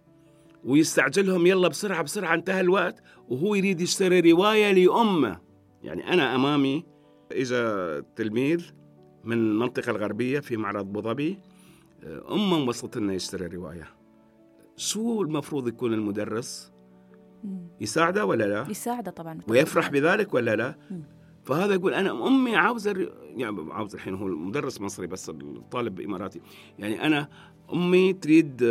[0.65, 3.03] ويستعجلهم يلا بسرعة بسرعة انتهى الوقت.
[3.29, 5.41] وهو يريد يشتري رواية لأمه.
[5.85, 6.85] يعني أنا أمامي
[7.33, 8.71] إجا تلميذ
[9.25, 11.39] من المنطقة الغربية في معرض أبو ظبي
[12.31, 13.89] أمه وصلت لنا يشتري رواية.
[14.77, 16.73] شو المفروض يكون المدرس.
[17.81, 19.39] يساعده ولا لا؟ يساعده طبعا.
[19.49, 21.03] ويفرح بذلك ولا لا؟ مم.
[21.45, 26.41] فهذا يقول أنا أمي عاوزة الر- يعني عاوز الحين هو المدرس مصري بس الطالب اماراتي
[26.79, 27.29] يعني أنا
[27.73, 28.63] أمي تريد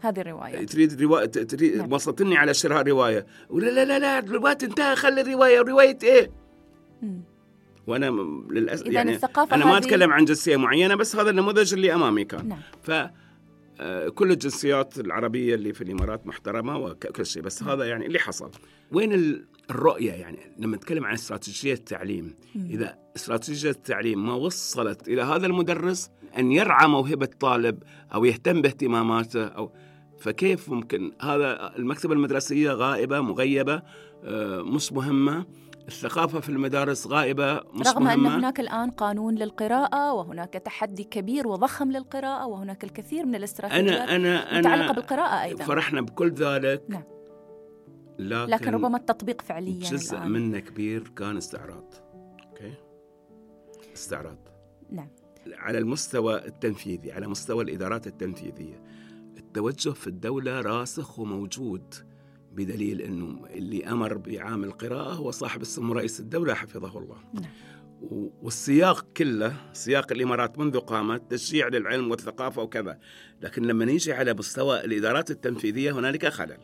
[0.00, 0.66] هذه الرواية.
[0.66, 1.92] تريد رواية تريد نعم.
[1.92, 5.60] وصلتني على شراء روايه ولا لا لا لا الوقت انتهى خلي الرواية.
[5.60, 6.30] رواية إيه؟
[7.02, 7.20] مم.
[7.86, 8.06] وأنا
[8.50, 12.24] للاسف إذن يعني الثقافة أنا ما أتكلم عن جنسية معينة بس هذا النموذج اللي امامي
[12.24, 12.58] كان نعم.
[12.82, 12.90] ف
[13.80, 17.42] آه، كل الجنسيات العربية اللي في الإمارات محترمة وكل شيء.
[17.42, 18.50] بس هذا يعني اللي حصل.
[18.92, 22.34] وين ال- الرؤية يعني؟ لما نتكلم عن استراتيجية التعليم.
[22.54, 22.66] مم.
[22.70, 27.82] إذا استراتيجية التعليم ما وصلت إلى هذا المدرس أن يرعى موهبة طالب
[28.14, 29.72] أو يهتم باهتماماته أو
[30.20, 33.82] فكيف ممكن هذا المكتبة المدرسية غائبة مغيبة
[34.24, 35.46] آه، مش مهمة.
[35.88, 38.38] الثقافة في المدارس غائبة مش رغم أن مهمة.
[38.38, 44.58] هناك الآن قانون للقراءة وهناك تحدي كبير وضخم للقراءة وهناك الكثير من الاستراتيجيات أنا أنا
[44.58, 45.64] متعلقة أنا بالقراءة أيضا.
[45.64, 46.82] فرحنا بكل ذلك.
[46.88, 47.02] نعم.
[48.18, 50.30] لكن, لكن ربما التطبيق فعليا جزء الآن.
[50.30, 51.94] منه كبير كان استعراض.
[52.48, 52.74] أوكي؟
[53.94, 54.38] استعراض.
[54.90, 55.08] نعم.
[55.52, 58.82] على المستوى التنفيذي على مستوى الإدارات التنفيذية.
[59.58, 61.94] التوجه في الدولة راسخ وموجود
[62.52, 67.16] بدليل إنه اللي أمر بعام القراءة هو صاحب السمو رئيس الدولة حفظه الله.
[67.34, 67.44] نعم.
[68.42, 72.98] والسياق كله سياق الإمارات منذ قامت تشجيع للعلم والثقافة وكذا
[73.42, 76.58] لكن لما نيجي على مستوى الإدارات التنفيذية هنالك خلل.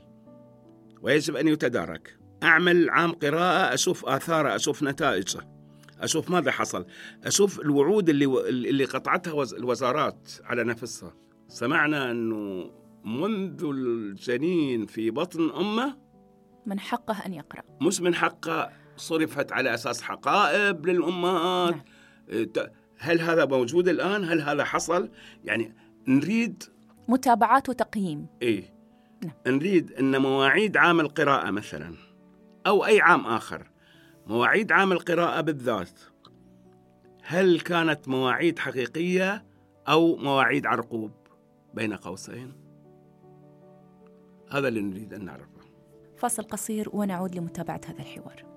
[1.03, 2.19] ويجب أن يتدارك.
[2.43, 5.41] أعمل عام قراءة أشوف آثاره أشوف نتائجه
[6.01, 6.87] أشوف ماذا حصل
[7.25, 11.15] أشوف الوعود اللي اللي قطعتها وز- الوزارات على نفسها.
[11.49, 12.71] سمعنا إنه
[13.05, 15.99] منذ الجنين في بطن أمه
[16.67, 17.63] من حقه أن يقرأ.
[17.81, 21.75] مش من حقه صرفت على أساس حقائب للأمهات.
[21.75, 22.67] نعم.
[22.99, 25.11] هل هذا موجود الآن؟ هل هذا حصل؟
[25.45, 25.75] يعني
[26.09, 26.63] نريد
[27.09, 28.27] متابعات وتقييم.
[28.43, 28.75] إيه
[29.25, 29.33] نعم.
[29.47, 31.95] نريد إن مواعيد عام القراءة مثلا
[32.67, 33.71] أو أي عام آخر
[34.27, 36.01] مواعيد عام القراءة بالذات.
[37.23, 39.45] هل كانت مواعيد حقيقية
[39.89, 41.13] أو مواعيد عرقوب
[41.75, 42.64] بين قوسين؟
[44.55, 45.61] هذا اللي نريد أن نعرفه.
[46.17, 48.54] فاصل قصير ونعود لمتابعة هذا الحوار.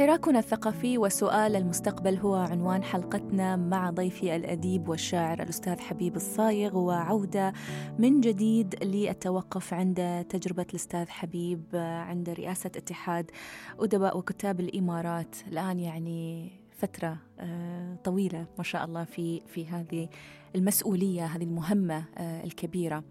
[0.00, 7.52] حراكنا الثقافي وسؤال المستقبل هو عنوان حلقتنا مع ضيفي الأديب والشاعر الأستاذ حبيب الصايغ وعودة
[7.98, 13.30] من جديد للتوقف عند تجربة الأستاذ حبيب عند رئاسة اتحاد
[13.78, 15.36] أدباء وكتاب الإمارات.
[15.46, 20.08] الآن يعني فترة آه، طويلة ما شاء الله في في هذه
[20.56, 23.04] المسؤولية هذه المهمة آه، الكبيرة.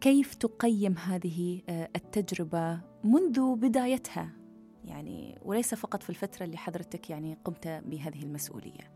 [0.00, 4.45] كيف تقيم هذه آه، التجربة منذ بدايتها؟
[4.86, 8.90] يعني وليس فقط في الفترة اللي حضرتك يعني قمت بهذه المسؤولية.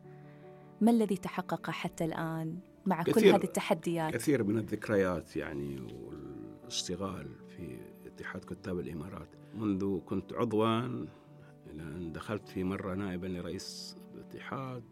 [0.81, 7.79] ما الذي تحقق حتى الآن مع كل هذه التحديات؟ كثير من الذكريات يعني والاشتغال في
[8.07, 9.29] اتحاد كتاب الإمارات.
[9.55, 10.79] منذ كنت عضوا
[11.67, 14.83] إلى أن دخلت في مرة نائبا لرئيس الاتحاد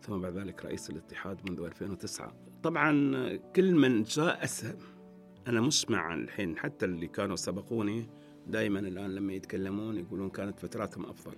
[0.00, 4.76] ثم بعد ذلك رئيس الاتحاد منذ 2009 طبعا كل من جاء أسهم
[5.46, 8.06] أنا مسمع الحين حتى اللي كانوا سبقوني
[8.46, 11.36] دائما الآن لما يتكلمون يقولون كانت فتراتهم أفضل.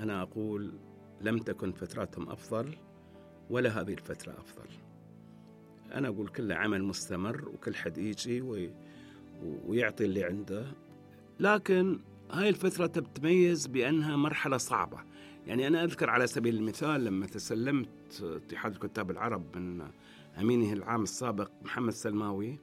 [0.00, 0.72] أنا أقول
[1.20, 2.76] لم تكن فتراتهم أفضل
[3.50, 4.68] ولا هذه الفترة أفضل.
[5.94, 8.70] أنا أقول كله عمل مستمر وكل حد يجي وي
[9.66, 10.66] ويعطي اللي عنده.
[11.40, 14.98] لكن هاي الفترة تتميز بأنها مرحلة صعبة.
[15.46, 17.88] يعني أنا أذكر على سبيل المثال لما تسلمت
[18.22, 19.88] اتحاد الكتاب العرب من
[20.40, 22.58] أمينه العام السابق محمد سلماوي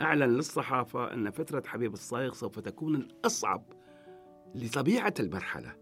[0.00, 3.64] أعلن للصحافة أن فترة حبيب الصايغ سوف تكون الأصعب
[4.54, 5.74] لطبيعة المرحلة.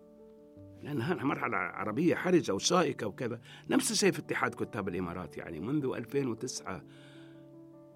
[0.83, 3.41] لأنها مرحلة عربية حرجة وشائكة وكذا.
[3.71, 6.83] نفس الشيء في اتحاد كتاب الإمارات يعني منذ 2009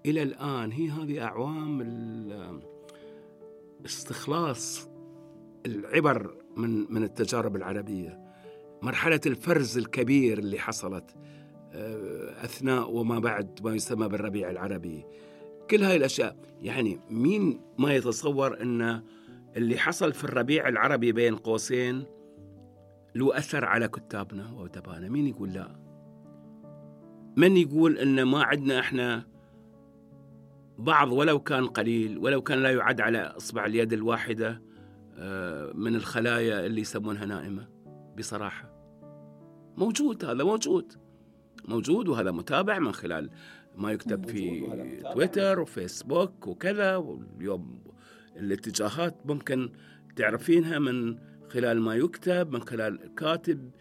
[0.05, 1.81] إلى الآن هي هذه أعوام
[3.85, 4.89] استخلاص
[5.65, 8.19] العبر من من التجارب العربية.
[8.81, 11.15] مرحلة الفرز الكبير اللي حصلت
[11.73, 15.05] آه، أثناء وما بعد ما يسمى بالربيع العربي.
[15.71, 16.35] كل هاي الأشياء.
[16.61, 19.03] يعني مين ما يتصور أن
[19.57, 22.05] اللي حصل في الربيع العربي بين قوسين
[23.15, 25.81] له أثر على كتابنا وأدبائنا مين يقول لا؟
[27.37, 29.27] من يقول أن ما عندنا إحنا
[30.77, 34.61] بعض ولو كان قليل ولو كان لا يعد على إصبع اليد الواحدة
[35.17, 37.67] آه، من الخلايا اللي يسمونها نائمة؟
[38.17, 38.71] بصراحة.
[39.77, 40.93] موجود هذا موجود.
[41.67, 43.29] موجود وهذا متابع من خلال
[43.75, 44.67] ما يكتب في
[45.13, 47.79] تويتر وفيسبوك وكذا واليوم
[48.37, 49.69] الاتجاهات ممكن
[50.15, 51.17] تعرفينها من
[51.49, 53.71] خلال ما يكتب من خلال الكاتب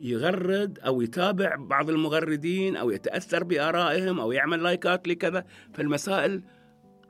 [0.00, 5.44] يغرد أو يتابع بعض المغردين أو يتأثر بآرائهم أو يعمل لايكات لكذا.
[5.74, 6.42] فالمسائل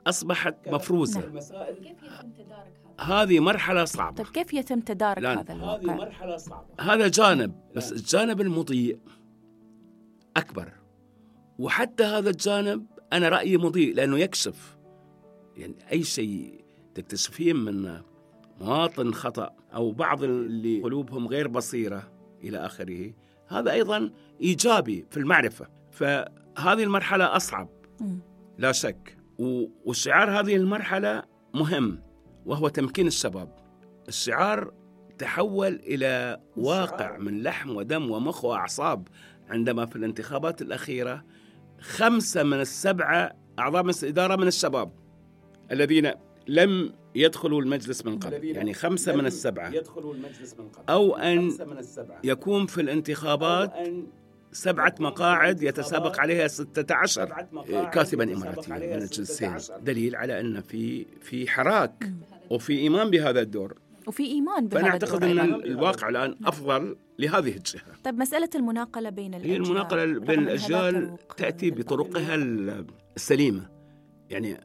[0.07, 1.19] أصبحت مفروزة.
[1.19, 1.39] نعم.
[1.39, 4.23] كيف يتم تدارك هذا؟ هذه مرحلة صعبة.
[4.23, 6.67] طيب كيف يتم تدارك هذا الواقع؟ هذه مرحلة صعبة.
[6.79, 8.99] هذا جانب بس الجانب المضيء
[10.37, 10.73] أكبر.
[11.59, 14.77] وحتى هذا الجانب أنا رأيي مضيء لأنه يكشف.
[15.57, 16.65] يعني أي شيء
[16.95, 18.01] تكتشفين من
[18.61, 22.11] مواطن خطأ أو بعض اللي قلوبهم غير بصيرة
[22.43, 23.13] إلى آخره
[23.47, 25.67] هذا أيضا إيجابي في المعرفة.
[25.91, 27.69] فهذه المرحلة أصعب.
[28.57, 29.17] لا شك.
[29.85, 32.01] وشعار هذه المرحلة مهم
[32.45, 33.55] وهو تمكين الشباب.
[34.07, 34.73] الشعار
[35.17, 39.07] تحول إلى واقع من لحم ودم ومخ وأعصاب
[39.49, 41.23] عندما في الانتخابات الأخيرة
[41.81, 44.91] خمسة من السبعة أعضاء مجلس الإدارة من الشباب
[45.71, 46.11] الذين
[46.47, 48.45] لم يدخلوا المجلس من قبل.
[48.45, 49.69] يعني خمسة من السبعة.
[49.69, 50.83] يدخلوا المجلس من قبل.
[50.89, 51.83] أو أن من
[52.23, 53.73] يكون في الانتخابات
[54.51, 57.47] سبعة مقاعد يتسابق عليها 16
[57.93, 62.11] كاتبا إماراتيا من الجنسين دليل على أن في في حراك
[62.49, 63.77] وفي إيمان بهذا الدور.
[64.07, 67.81] وفي إيمان بهذا فأنا أعتقد أن الواقع الآن أفضل لهذه الجهة.
[68.03, 72.35] طيب مسألة المناقلة بين الأجيال هي المناقله بين الأجيال تأتي بطرقها
[73.15, 73.69] السليمة.
[74.29, 74.57] يعني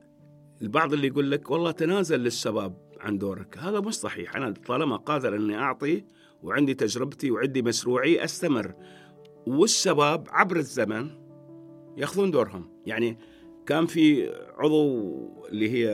[0.62, 3.58] البعض اللي يقول لك والله تنازل للشباب عن دورك.
[3.58, 4.36] هذا مش صحيح.
[4.36, 6.04] أنا طالما قادر أني أعطي
[6.42, 8.74] وعندي تجربتي وعندي مشروعي أستمر.
[9.46, 11.10] والشباب عبر الزمن
[11.96, 12.70] يأخذون دورهم.
[12.86, 13.18] يعني
[13.66, 15.88] كان في عضو اللي هي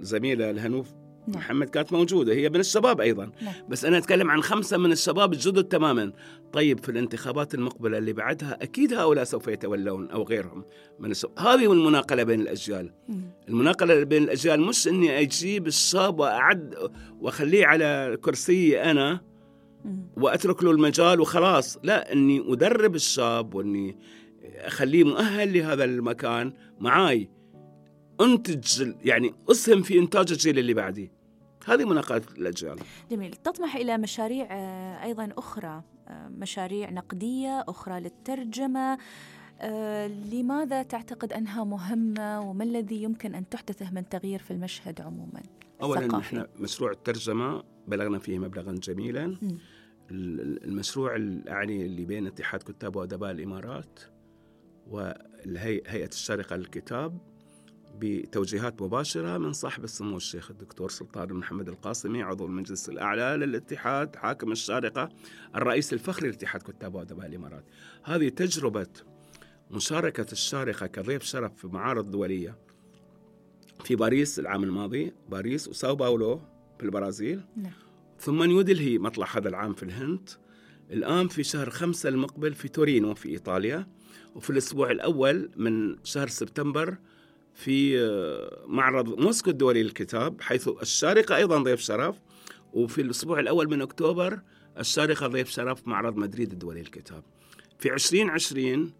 [0.00, 0.94] زميلة الهنوف
[1.28, 1.38] نعم.
[1.38, 3.54] محمد كانت موجودة هي من الشباب أيضا نعم.
[3.68, 6.12] بس أنا أتكلم عن خمسة من الشباب الجدد تماما
[6.52, 10.64] طيب في الانتخابات المقبلة اللي بعدها أكيد هؤلاء سوف يتولون أو غيرهم
[10.98, 13.20] من الشباب هذه المناقلة بين الأجيال مم.
[13.48, 16.74] المناقلة بين الأجيال مش أني أجيب الشاب وأعد
[17.20, 19.20] وأخليه على كرسي أنا
[19.84, 20.10] مم.
[20.16, 23.96] وأترك له المجال وخلاص لا إني أدرب الشاب وإني
[24.56, 27.30] أخليه مؤهل لهذا المكان معاي
[28.20, 31.12] أنتج يعني أسهم في إنتاج الجيل اللي بعدي
[31.68, 32.78] هذه مناقله الأجيال.
[33.10, 33.32] جميل.
[33.32, 38.98] تطمح إلى مشاريع آه، أيضا أخرى آه، مشاريع نقدية أخرى للترجمة.
[39.60, 45.42] آه، لماذا تعتقد أنها مهمة وما الذي يمكن أن تحدثه من تغيير في المشهد عموما؟
[45.82, 49.24] اولا؟ إحنا مشروع الترجمة بلغنا فيه مبلغا جميلا.
[50.10, 54.00] ال- المشروع يعني اللي بين اتحاد كتاب وأدباء الإمارات
[54.90, 57.18] وهيئه الشارقه للكتاب.
[58.00, 64.16] بتوجيهات مباشرة من صاحب السمو الشيخ الدكتور سلطان بن محمد القاسمي عضو المجلس الأعلى للاتحاد
[64.16, 65.08] حاكم الشارقة
[65.54, 67.64] الرئيس الفخري لاتحاد كتاب وأدباء الإمارات.
[68.02, 68.86] هذه تجربة
[69.70, 72.58] مشاركة الشارقة كضيف شرف في معارض دولية
[73.84, 76.40] في باريس العام الماضي باريس وساو باولو
[76.78, 77.40] في البرازيل.
[77.56, 77.72] نعم.
[78.20, 80.30] ثم نيودلهي مطلع هذا العام في الهند.
[80.90, 83.86] الآن في شهر خمسة المقبل في تورينو في إيطاليا.
[84.34, 86.96] وفي الأسبوع الأول من شهر سبتمبر
[87.58, 92.16] في آه، معرض موسكو الدولي للكتاب حيث الشارقة أيضا ضيف شرف
[92.72, 94.40] وفي الأسبوع الأول من أكتوبر
[94.78, 97.22] الشارقة ضيف شرف معرض مدريد الدولي للكتاب.
[97.78, 98.92] في 2020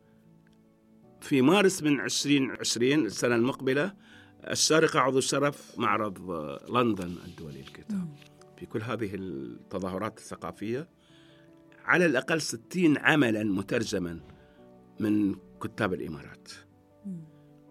[1.20, 3.94] في مارس من 2020 السنة المقبلة
[4.50, 8.16] الشارقة عضو شرف معرض آه، لندن الدولي للكتاب.
[8.56, 10.88] في كل هذه التظاهرات الثقافية
[11.84, 14.20] على الأقل ستين عملا مترجما
[15.00, 16.67] من كتاب الإمارات.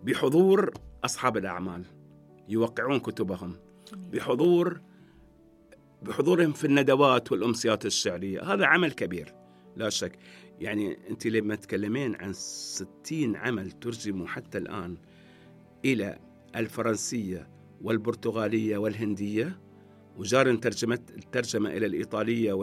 [0.03, 0.73] بحضور
[1.05, 1.83] أصحاب الأعمال
[2.49, 3.53] يوقعون كتبهم.
[4.11, 4.81] بحضور
[6.01, 8.53] بحضورهم في الندوات والأمسيات الشعرية.
[8.53, 9.33] هذا عمل كبير
[9.75, 10.19] لا شك.
[10.59, 14.97] يعني أنت لما تكلمين عن ستين عمل ترجموا حتى الآن
[15.85, 16.19] إلى
[16.55, 17.49] الفرنسية
[17.81, 19.59] والبرتغالية والهندية
[20.17, 22.53] وجار ترجمة الترجمة إلى الإيطالية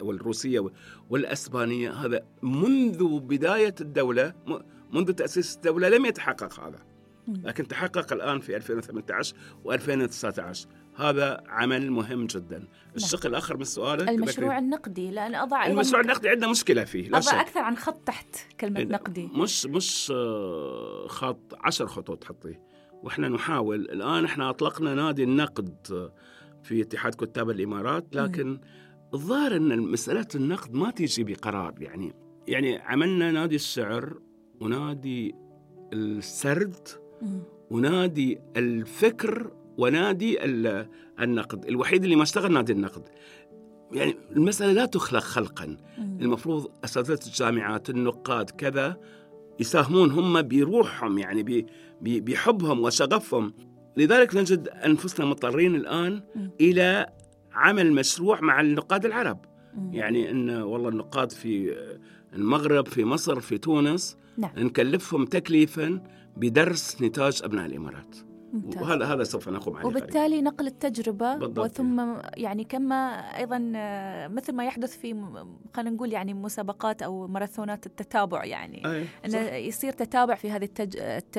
[0.00, 0.70] والروسية
[1.10, 1.92] والأسبانية.
[1.92, 4.34] هذا منذ بداية الدولة
[4.92, 6.78] منذ تأسيس الدولة لم يتحقق هذا.
[7.28, 10.66] لكن تحقق الآن في 2018 و2019
[11.00, 12.68] هذا عمل مهم جدا.
[12.96, 17.02] الشق الآخر من سؤالك المشروع ذكري- النقدي لأن أضع أيضا المشروع النقدي عندنا مشكلة فيه
[17.08, 17.34] لا أضع شك.
[17.34, 19.26] أكثر عن خط تحت كلمة نقدي.
[19.34, 22.60] مش مش آه، خط عشر خطوط حطيه.
[23.02, 23.80] وإحنا نحاول.
[23.80, 25.76] الآن إحنا أطلقنا نادي النقد
[26.62, 28.60] في اتحاد كتاب الإمارات لكن
[29.14, 32.14] الظاهر إن مسألة النقد ما تيجي بقرار يعني
[32.48, 34.18] يعني عملنا نادي الشعر
[34.60, 35.34] ونادي
[35.92, 36.88] السرد.
[37.70, 40.88] ونادي الفكر ونادي ال-
[41.20, 43.02] النقد الوحيد اللي ما اشتغل نادي النقد
[43.92, 45.76] يعني المسألة لا تخلق خلقا.
[45.98, 48.96] المفروض أساتذة الجامعات النقاد كذا
[49.60, 51.66] يساهمون هم بروحهم يعني
[52.00, 53.54] بحبهم وشغفهم
[53.96, 56.22] لذلك نجد أنفسنا مضطرين الآن.
[56.60, 57.06] إلى
[57.52, 59.38] عمل مشروع مع النقاد العرب.
[59.92, 61.76] يعني أن والله النقاد في
[62.32, 66.02] المغرب في مصر في تونس نعم نكلفهم تكليفا
[66.36, 68.16] بدرس نتاج أبناء الإمارات
[68.52, 68.82] ممتاز.
[68.82, 69.86] وهذا هذا سوف نقوم عليه.
[69.86, 71.80] وبالتالي نقل التجربة بالضبط.
[71.80, 72.96] وثم يعني كما
[73.38, 75.24] أيضا آه، مثل ما يحدث في
[75.74, 79.52] خلينا نقول يعني مسابقات أو ماراثونات التتابع يعني أي، أنه صح.
[79.52, 80.96] يصير تتابع في هذه التج...
[80.96, 81.38] الت...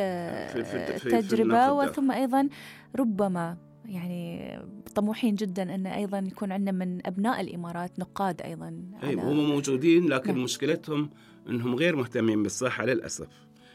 [0.54, 0.64] في-
[1.00, 1.90] في- في- النقد.
[1.90, 2.50] وثم أيضا
[2.96, 4.60] ربما يعني
[4.96, 10.34] طموحين جدا أن أيضا يكون عندنا من أبناء الإمارات نقاد أيضا أي هم موجودين لكن
[10.34, 10.44] نعم.
[10.44, 11.10] مشكلتهم
[11.50, 13.28] أنهم غير مهتمين بالصحة للأسف.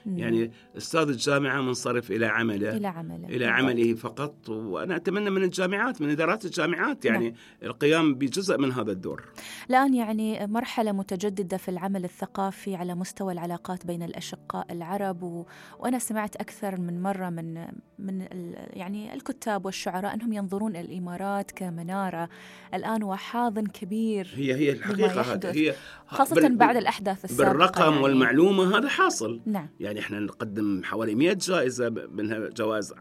[0.06, 3.48] يعني أستاذ الجامعة منصرف إلى عمله إلى عمله إلى بالضبط.
[3.52, 7.38] عمله فقط وأنا أتمنى من الجامعات من إدارات الجامعات يعني نعم.
[7.62, 9.24] القيام بجزء من هذا الدور
[9.70, 15.46] الآن يعني مرحلة متجددة في العمل الثقافي على مستوى العلاقات بين الأشقاء العرب و...
[15.78, 17.54] وأنا سمعت أكثر من مرة من
[17.98, 18.54] من ال...
[18.72, 22.28] يعني الكتاب والشعراء أنهم ينظرون إلى الإمارات كمنارة
[22.74, 25.50] الآن وحاضن كبير هي هي الحقيقة هذه.
[25.56, 25.74] هي
[26.06, 28.02] خاصة بال- بعد الأحداث السابقة بالرقم يعني.
[28.02, 32.94] والمعلومة هذا حاصل نعم يعني إحنا نقدم حوالي 100 جائزة منها جوائز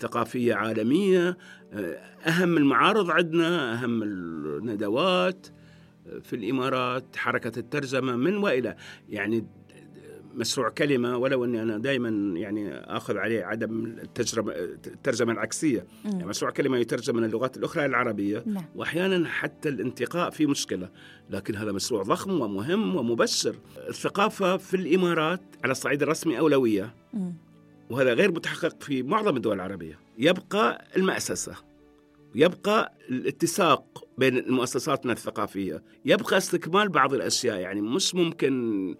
[0.00, 1.36] ثقافية عالمية.
[1.72, 5.46] آه، أهم المعارض عندنا أهم الندوات
[6.06, 8.76] آه، في الإمارات حركة الترجمة من وإلى.
[9.08, 9.46] يعني
[10.34, 14.52] مشروع كلمة ولو أني أنا دائما يعني أخذ عليه عدم التجربة
[14.86, 16.28] الترجمة العكسية يعني مم.
[16.28, 20.88] مشروع كلمة يترجم من اللغات الأخرى العربية نعم واحيانا حتى الانتقاء في مشكلة،
[21.30, 23.56] لكن هذا مشروع ضخم ومهم ومبشر.
[23.88, 27.34] الثقافة في الإمارات على الصعيد الرسمي أولوية مم.
[27.90, 29.98] وهذا غير متحقق في معظم الدول العربية.
[30.18, 31.54] يبقى المأسسة
[32.34, 38.94] يبقى الاتساق بين المؤسساتنا الثقافية يبقى استكمال بعض الأشياء يعني مش ممكن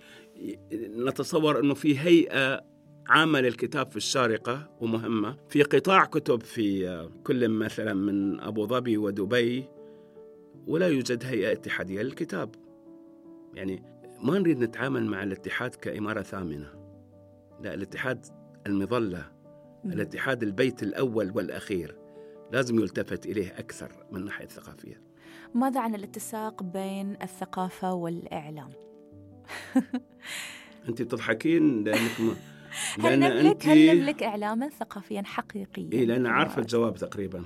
[1.06, 2.64] نتصور أنه في هيئة
[3.08, 5.36] عامة للكتاب في الشارقة ومهمة.
[5.48, 9.68] في قطاع كتب في كل مثلا من أبو ظبي ودبي
[10.66, 12.54] ولا يوجد هيئة اتحادية للكتاب.
[13.54, 13.82] يعني
[14.22, 16.68] ما نريد نتعامل مع الاتحاد كإمارة ثامنة.
[17.62, 18.26] لا الاتحاد
[18.66, 19.34] المظلة
[19.84, 21.96] الاتحاد البيت الأول والأخير
[22.52, 25.02] لازم يلتفت إليه أكثر من الناحية الثقافية
[25.54, 28.70] ماذا عن الاتساق بين الثقافة والإعلام؟
[30.88, 32.34] أنت تضحكين لأنك م...
[33.04, 37.44] هل نملك هل نملك إعلاما ثقافيا حقيقيا؟ إيه لأن عارفة الجواب تقريبا.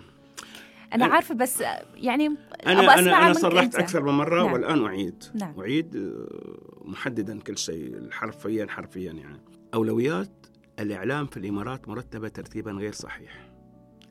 [0.95, 1.63] أنا عارفة بس
[1.95, 2.27] يعني
[2.67, 4.53] أنا أنا أنا صرحت أكثر من مرة نعم.
[4.53, 5.25] والآن أعيد.
[5.35, 5.61] نعم.
[5.61, 9.41] أعيد آه، محددا كل شيء حرفيا حرفيا يعني.
[9.75, 10.47] أولويات
[10.79, 13.51] الإعلام في الإمارات مرتبة ترتيبا غير صحيح.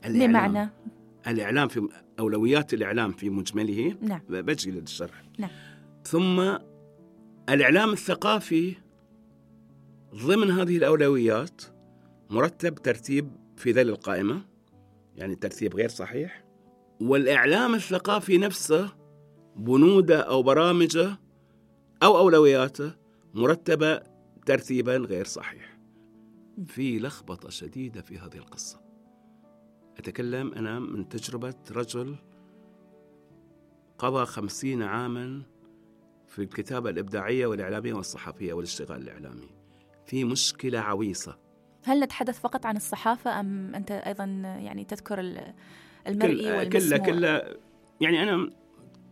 [0.04, 0.70] الإعلام بمعنى؟
[1.26, 4.20] الإعلام في أولويات الإعلام في مجمله نعم.
[4.28, 5.22] بجي للشرح.
[5.38, 5.50] نعم.
[6.04, 6.56] ثم
[7.48, 8.76] الإعلام الثقافي
[10.14, 11.62] ضمن هذه الأولويات
[12.30, 14.42] مرتب ترتيب في ذيل القائمة
[15.16, 16.44] يعني ترتيب غير صحيح.
[17.00, 18.96] والإعلام الثقافي نفسه
[19.56, 21.18] بنوده أو برامجه
[22.02, 22.92] أو أولوياته
[23.34, 24.00] مرتبة
[24.46, 25.78] ترتيبا غير صحيح.
[26.66, 28.80] في لخبطة شديدة في هذه القصة.
[29.98, 32.16] أتكلم أنا من تجربة رجل
[33.98, 35.42] قضى خمسين عاما
[36.28, 39.48] في الكتابة الإبداعية والإعلامية والصحفية والاشتغال الإعلامي.
[40.06, 41.38] في مشكلة عويصة.
[41.84, 44.24] هل نتحدث فقط عن الصحافة أم أنت أيضا
[44.60, 45.54] يعني تذكر ال-
[46.06, 47.56] المرئي والمسموع؟ كله كله
[48.00, 48.50] يعني أنا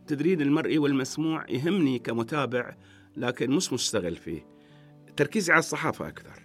[0.07, 2.77] تدرين المرئي والمسموع يهمني كمتابع
[3.17, 4.47] لكن مش مشتغل فيه.
[5.17, 6.43] تركيزي على الصحافة أكثر.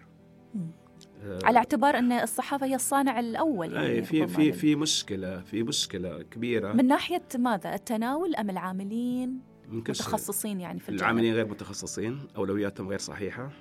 [1.44, 6.22] على اعتبار أن الصحافة هي الصانع الأول يعني أي في في في مشكلة في مشكلة
[6.22, 6.74] كبيرة.
[6.74, 9.40] من ناحية ماذا؟ التناول أم العاملين.
[9.72, 13.52] متخصصين يعني في الجانب؟ العاملين غير متخصصين أولوياتهم غير صحيحة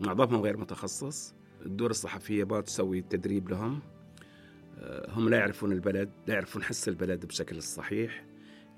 [0.00, 1.34] معظمهم غير متخصص.
[1.66, 3.80] الدور الصحفية ما تسوي تدريب لهم.
[4.78, 8.24] آه، هم لا يعرفون البلد لا يعرفون حس البلد بشكل الصحيح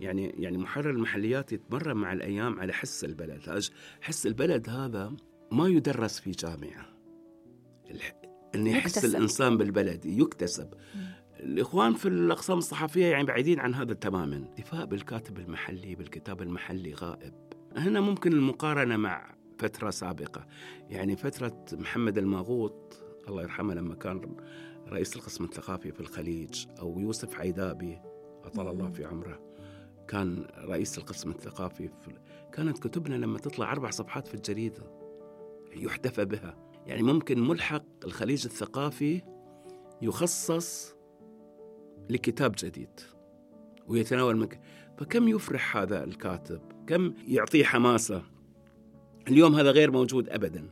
[0.01, 3.61] يعني يعني محرر المحليات يتمرن مع الأيام على حس البلد.
[4.01, 5.13] حس البلد هذا
[5.53, 6.87] ما يدرس في جامعة.
[7.91, 8.17] الح-
[8.55, 9.17] أن يحس يكتسب.
[9.17, 10.69] الإنسان بالبلد يكتسب.
[11.41, 14.39] الإخوان في الأقسام الصحفية يعني بعيدين عن هذا تماما.
[14.59, 17.35] دفاع بالكاتب المحلي بالكتاب المحلي غائب.
[17.77, 20.47] هنا ممكن المقارنة مع فترة سابقة.
[20.91, 24.37] يعني فترة محمد الماغوط الله يرحمه لما كان
[24.89, 27.99] رئيس القسم الثقافي في الخليج أو يوسف عيدابي
[28.45, 29.41] أطال الله في عمره
[30.09, 32.19] كان رئيس القسم الثقافي في
[32.53, 34.83] كانت كتبنا لما تطلع أربع صفحات في الجريدة
[35.77, 36.57] يحتفى بها.
[36.87, 39.23] يعني ممكن ملحق الخليج الثقافي
[40.03, 40.98] يخصص
[42.11, 43.01] لكتاب جديد.
[43.87, 44.61] ويتناول مك...
[44.99, 48.23] فكم يفرح هذا الكاتب؟ كم يعطيه حماسة؟
[49.29, 50.71] اليوم هذا غير موجود أبدا.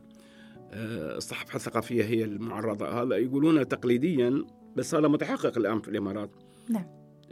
[0.71, 3.01] آه، الصحافة الثقافية هي المعرضة.
[3.01, 6.29] هذا يقولون تقليديا بس هذا متحقق الآن في الإمارات.
[6.69, 6.85] نعم.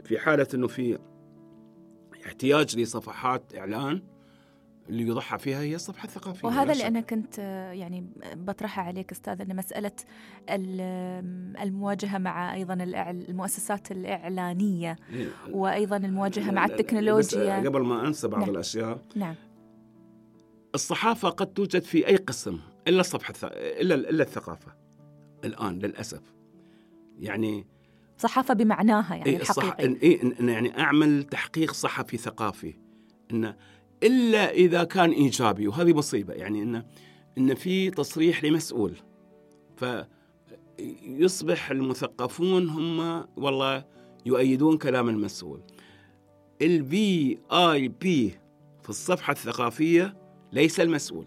[0.04, 0.98] في حالة أنه في
[2.26, 4.02] احتياج لصفحات إعلان
[4.88, 6.86] اللي يضحى فيها هي الصفحة الثقافية وهذا اللي.
[6.86, 7.38] أنا كنت
[7.72, 9.92] يعني بطرحها عليك أستاذ أن مسألة
[10.50, 12.74] ال- المواجهة مع أيضا
[13.10, 15.28] المؤسسات الإعلانية إيه.
[15.50, 18.50] وأيضا المواجهة مع التكنولوجيا قبل ما أنسى بعض نعم.
[18.50, 19.34] الأشياء نعم
[20.74, 22.58] الصحافة قد توجد في أي قسم
[22.88, 23.34] إلا الصفحة.
[23.52, 24.72] إلا إلا الثقافة
[25.44, 26.22] الآن للأسف
[27.18, 27.66] يعني
[28.18, 29.64] صحافة بمعناها يعني الصح...
[29.64, 29.92] الحقيقي إن...
[29.92, 32.74] إيه يعني أعمل تحقيق صحفي ثقافي
[33.32, 33.54] إن
[34.02, 36.84] إلا إذا كان إيجابي وهذه مصيبة يعني إن
[37.38, 38.96] إن في تصريح لمسؤول
[39.76, 43.84] فيصبح المثقفون هم والله
[44.26, 45.60] يؤيدون كلام المسؤول.
[46.62, 48.30] الفي اي بي
[48.82, 50.16] في الصفحة الثقافية
[50.52, 51.26] ليس المسؤول.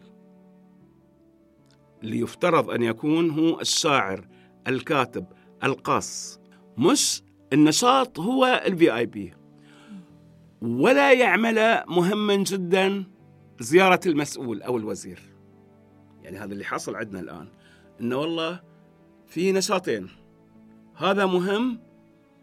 [2.04, 4.28] اللي يفترض أن يكون هو الشاعر
[4.68, 5.26] الكاتب
[5.64, 6.40] القاص.
[6.78, 7.22] مش
[7.54, 9.34] النشاط هو الفي اي بي
[10.62, 13.04] ولا يعمل مهما جدا
[13.60, 15.20] زيارة المسؤول أو الوزير.
[16.24, 17.48] يعني هذا اللي حصل عندنا الآن
[18.02, 18.60] إنه والله
[19.28, 20.10] في نشاطين.
[20.96, 21.80] هذا مهم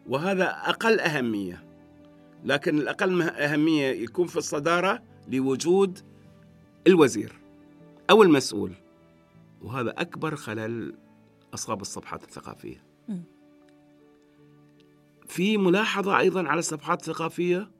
[0.09, 1.65] وهذا أقل أهمية.
[2.45, 5.99] لكن الأقل أهمية يكون في الصدارة لوجود
[6.87, 7.33] الوزير
[8.11, 8.73] أو المسؤول.
[9.63, 10.95] وهذا أكبر خلل
[11.55, 12.83] أصاب الصفحات الثقافية.
[15.27, 17.71] في ملاحظة أيضا على الصفحات الثقافية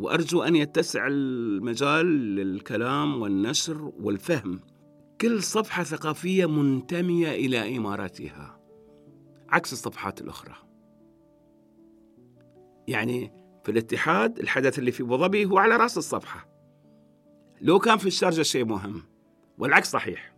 [0.00, 4.60] وأرجو أن يتسع المجال للكلام والنشر والفهم.
[5.20, 8.60] كل صفحة ثقافية منتمية إلى إماراتها
[9.48, 10.54] عكس الصفحات الأخرى.
[12.88, 13.32] يعني
[13.64, 16.48] في الاتحاد الحدث اللي في أبو ظبي هو على رأس الصفحة.
[17.60, 19.02] لو كان في الشارجة شيء مهم
[19.58, 20.36] والعكس صحيح.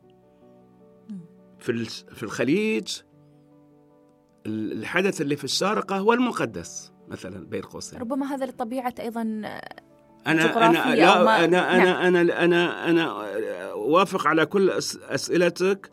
[1.58, 3.00] في في الخليج
[4.46, 6.91] الحدث اللي في الشارقة هو المقدس.
[7.12, 9.62] مثلا بين قوسين ربما هذا لطبيعه أيضا أنا
[10.26, 12.16] أنا لا أنا أنا, نعم.
[12.16, 13.30] أنا أنا أنا
[13.70, 14.70] أوافق على كل
[15.10, 15.90] أسئلتك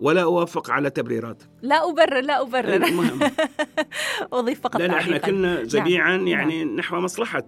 [0.00, 3.20] ولا أوافق على تبريراتك لا أبرر لا أبرر المهم
[4.32, 5.66] أضيف فقط لأن إحنا كلنا نعم.
[5.66, 6.26] جميعا نعم.
[6.26, 6.76] يعني نعم.
[6.76, 7.44] نحو مصلحة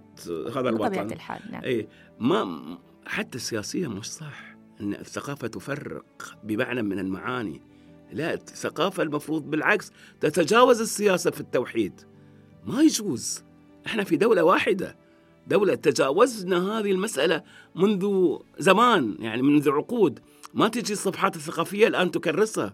[0.55, 1.87] هذا الوطن بطبيعة الحال نعم أي
[2.19, 2.61] ما
[3.05, 6.05] حتى السياسية مش صح إن الثقافة تفرق
[6.43, 7.61] بمعنى من المعاني
[8.11, 12.01] لا الثقافة المفروض بالعكس تتجاوز السياسة في التوحيد
[12.65, 13.43] ما يجوز.
[13.85, 14.95] إحنا في دولة واحدة.
[15.47, 17.43] دولة تجاوزنا هذه المسألة
[17.75, 20.19] منذ زمان يعني منذ عقود.
[20.53, 22.73] ما تجي الصفحات الثقافية الآن تكرسها.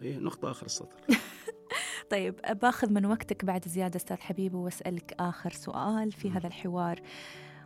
[0.00, 0.96] هي نقطة آخر السطر.
[2.10, 7.00] طيب باخذ من وقتك بعد زيادة أستاذ حبيب وأسألك آخر سؤال في هذا الحوار.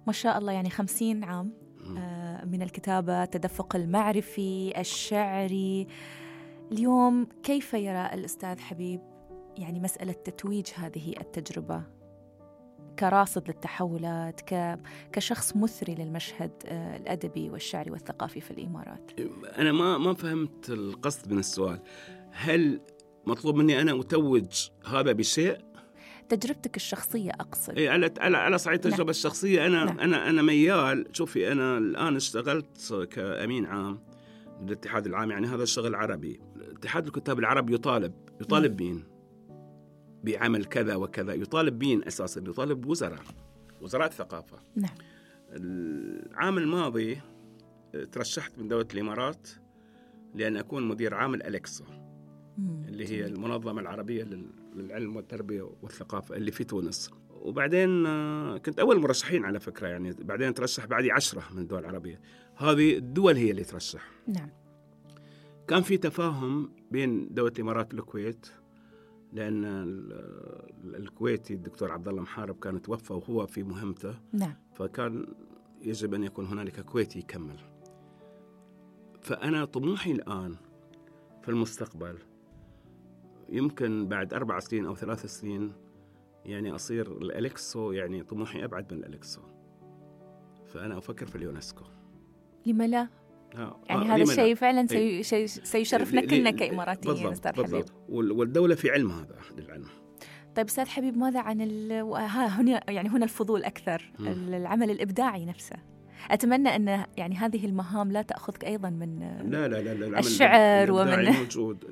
[0.06, 1.52] ما شاء الله يعني خمسين عام
[1.98, 5.86] آه، من الكتابة التدفق المعرفي الشعري.
[6.72, 9.13] اليوم كيف يرى الأستاذ حبيب
[9.58, 11.82] يعني مسألة تتويج هذه التجربة
[12.98, 14.40] كراصد للتحولات
[15.12, 19.10] كشخص مثري للمشهد آه، الأدبي والشعري والثقافي في الإمارات.
[19.58, 21.80] أنا ما ما فهمت القصد من السؤال.
[22.30, 22.80] هل
[23.26, 25.58] مطلوب مني أنا أتوج هذا بشيء؟
[26.28, 27.78] تجربتك الشخصية أقصد.
[27.78, 29.08] اي على على على صعيد نعم.
[29.08, 29.66] الشخصية.
[29.66, 30.00] أنا نعم.
[30.00, 31.06] أنا أنا ميال.
[31.12, 34.00] شوفي أنا الآن اشتغلت كأمين عام
[34.62, 36.40] للاتحاد العام يعني هذا الشغل عربي.
[36.78, 38.90] اتحاد الكتاب العرب يطالب يطالب نعم.
[38.90, 39.13] مين
[40.24, 41.34] بعمل كذا وكذا.
[41.34, 43.22] يطالب مين أساسا يطالب بوزراء
[43.82, 44.58] وزراء الثقافة.
[44.76, 44.94] نعم.
[45.50, 47.20] العام الماضي
[48.12, 49.48] ترشحت من دولة الإمارات
[50.34, 51.84] لأن أكون مدير عام الالكسا
[52.58, 54.28] اللي هي المنظمة العربية
[54.74, 57.10] للعلم والتربية والثقافة اللي في تونس.
[57.30, 60.12] وبعدين آه، كنت أول مرشحين على فكرة يعني.
[60.12, 62.20] بعدين ترشح بعدي عشرة من الدول العربيه
[62.56, 64.10] هذه الدول هي اللي ترشح.
[64.28, 64.50] نعم.
[65.68, 68.46] كان في تفاهم بين دولة الإمارات والكويت.
[69.34, 69.64] لأن
[70.84, 74.14] الكويتي الدكتور عبد الله محارب كان توفى وهو في مهمته.
[74.32, 74.54] نعم.
[74.74, 75.26] فكان
[75.82, 77.58] يجب أن يكون هنالك كويتي يكمل.
[79.20, 80.56] فأنا طموحي الآن
[81.42, 82.18] في المستقبل
[83.48, 85.72] يمكن بعد أربع سنين أو ثلاث سنين
[86.44, 89.40] يعني أصير الالكسو يعني طموحي أبعد من الالكسو
[90.66, 91.84] فأنا أفكر في اليونسكو.
[92.66, 93.08] لما لا؟
[93.56, 93.80] آه.
[93.88, 94.16] يعني آه.
[94.16, 95.22] هذا الشيء فعلا إيه.
[95.22, 95.46] سي...
[95.46, 99.86] سيشرفنا كلنا كإماراتيين أستاذ حبيب والدولة في علم هذا للعلم
[100.54, 101.92] طيب أستاذ حبيب ماذا عن ال...
[102.14, 104.28] ها هنا يعني هنا الفضول أكثر م.
[104.28, 105.76] العمل الإبداعي نفسه
[106.30, 109.18] أتمنى أن يعني هذه المهام لا تأخذك أيضا من
[109.50, 111.84] لا لا لا, لا الشعر ومن موجود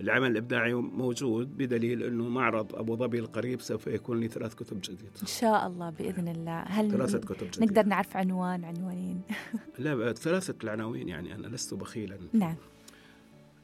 [0.00, 5.10] العمل الإبداعي موجود بدليل أنه معرض أبو ظبي القريب سوف يكون لي ثلاث كتب جديده
[5.22, 6.60] إن شاء الله بإذن الله.
[6.60, 7.66] هل ثلاثة كتب جديدة.
[7.66, 9.20] نقدر نعرف عنوان عنوانين؟
[9.78, 12.18] لا ثلاثة العناوين يعني أنا لست بخيلا.
[12.32, 12.56] نعم.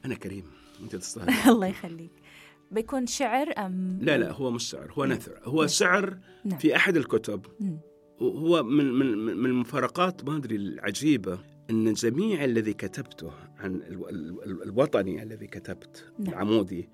[0.05, 0.43] أنا كريم.
[0.83, 1.49] أنت تستاهل.
[1.53, 2.11] الله يخليك.
[2.71, 5.39] بيكون شعر أم؟ لا لا هو مش شعر هو نثر.
[5.43, 5.67] هو نعم.
[5.67, 6.59] شعر نعم.
[6.59, 7.45] في أحد الكتب.
[8.21, 13.31] هو من من من المفارقات ما أدري العجيبة أن جميع الذي كتبته
[13.63, 13.81] عن
[14.65, 16.29] الوطني الذي كتبت نعم.
[16.29, 16.89] العمودي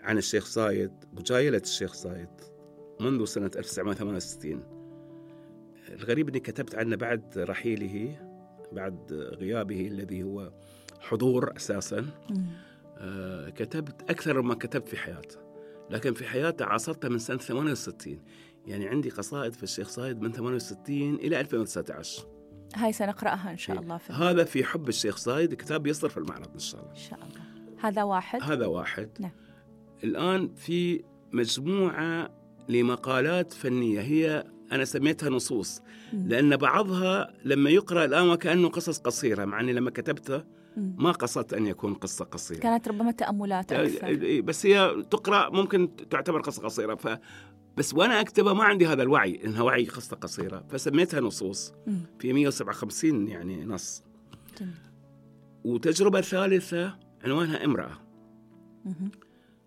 [0.00, 2.28] عن الشيخ صايد مجايلة الشيخ صايد
[3.00, 4.62] منذ سنة 1968
[5.88, 8.16] الغريب أني كتبت عنه بعد رحيله
[8.72, 10.52] بعد غيابه الذي هو
[11.00, 12.06] حضور أساسا.
[12.98, 15.38] آه كتبت أكثر مما كتبت في حياته
[15.90, 18.18] لكن في حياته عاصرته من سنة 68
[18.66, 22.33] يعني عندي قصائد في الشيخ صايد من 68 إلى 2019
[22.76, 26.52] هاي سنقرأها إن شاء الله في هذا في حب الشيخ صايد كتاب يصدر في المعرض
[26.54, 26.92] إن شاء الله.
[26.92, 27.44] إن شاء الله.
[27.80, 29.10] هذا واحد؟ هذا واحد.
[29.20, 29.30] نعم.
[30.04, 32.30] الآن في مجموعة
[32.68, 39.60] لمقالات فنية هي أنا سميتها نصوص لأن بعضها لما يقرأ الآن وكأنه قصص قصيرة مع
[39.60, 40.44] أني لما كتبته
[40.76, 42.60] ما قصدت أن يكون قصة قصيرة.
[42.60, 44.40] كانت ربما تأملات أكثر.
[44.40, 47.18] بس هي تقرأ ممكن تعتبر قصة قصيرة ف
[47.76, 51.72] بس وأنا أكتبها ما عندي هذا الوعي إنها وعي قصة قصيرة فسميتها نصوص
[52.18, 54.02] في 157 يعني نص.
[54.60, 54.74] جميل.
[55.64, 58.00] وتجربة ثالثة عنوانها امرأة.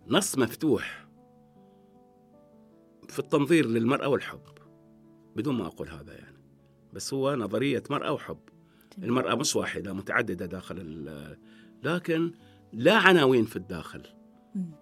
[0.08, 1.08] نص مفتوح
[3.10, 4.42] في التنظير للمرأة والحب
[5.36, 6.38] بدون ما أقول هذا يعني
[6.94, 8.40] بس هو نظرية مرأة وحب.
[8.98, 9.10] جميل.
[9.10, 11.38] المرأة مش واحدة متعددة داخل
[11.84, 12.32] لكن
[12.74, 14.17] لا عناوين في الداخل.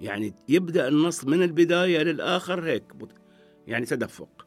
[0.02, 2.94] يعني يبدأ النص من البداية للآخر هيك.
[3.68, 4.46] يعني تدفق.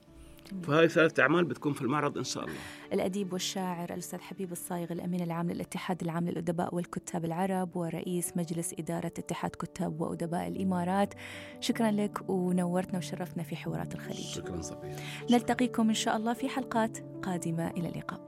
[0.62, 2.57] فهذه ثلاث أعمال بتكون في المعرض إن شاء الله.
[2.93, 9.12] الأديب والشاعر الأستاذ حبيب الصايغ الأمين العام للاتحاد العام للأدباء والكتاب العرب ورئيس مجلس إدارة
[9.18, 11.14] اتحاد كتاب وأدباء الإمارات.
[11.61, 14.26] شكرا لك ونورتنا وشرفتنا في حوارات الخليج.
[14.26, 14.97] شكرا صفية
[15.31, 17.70] نلتقيكم إن شاء الله في حلقات قادمة.
[17.70, 18.28] إلى اللقاء.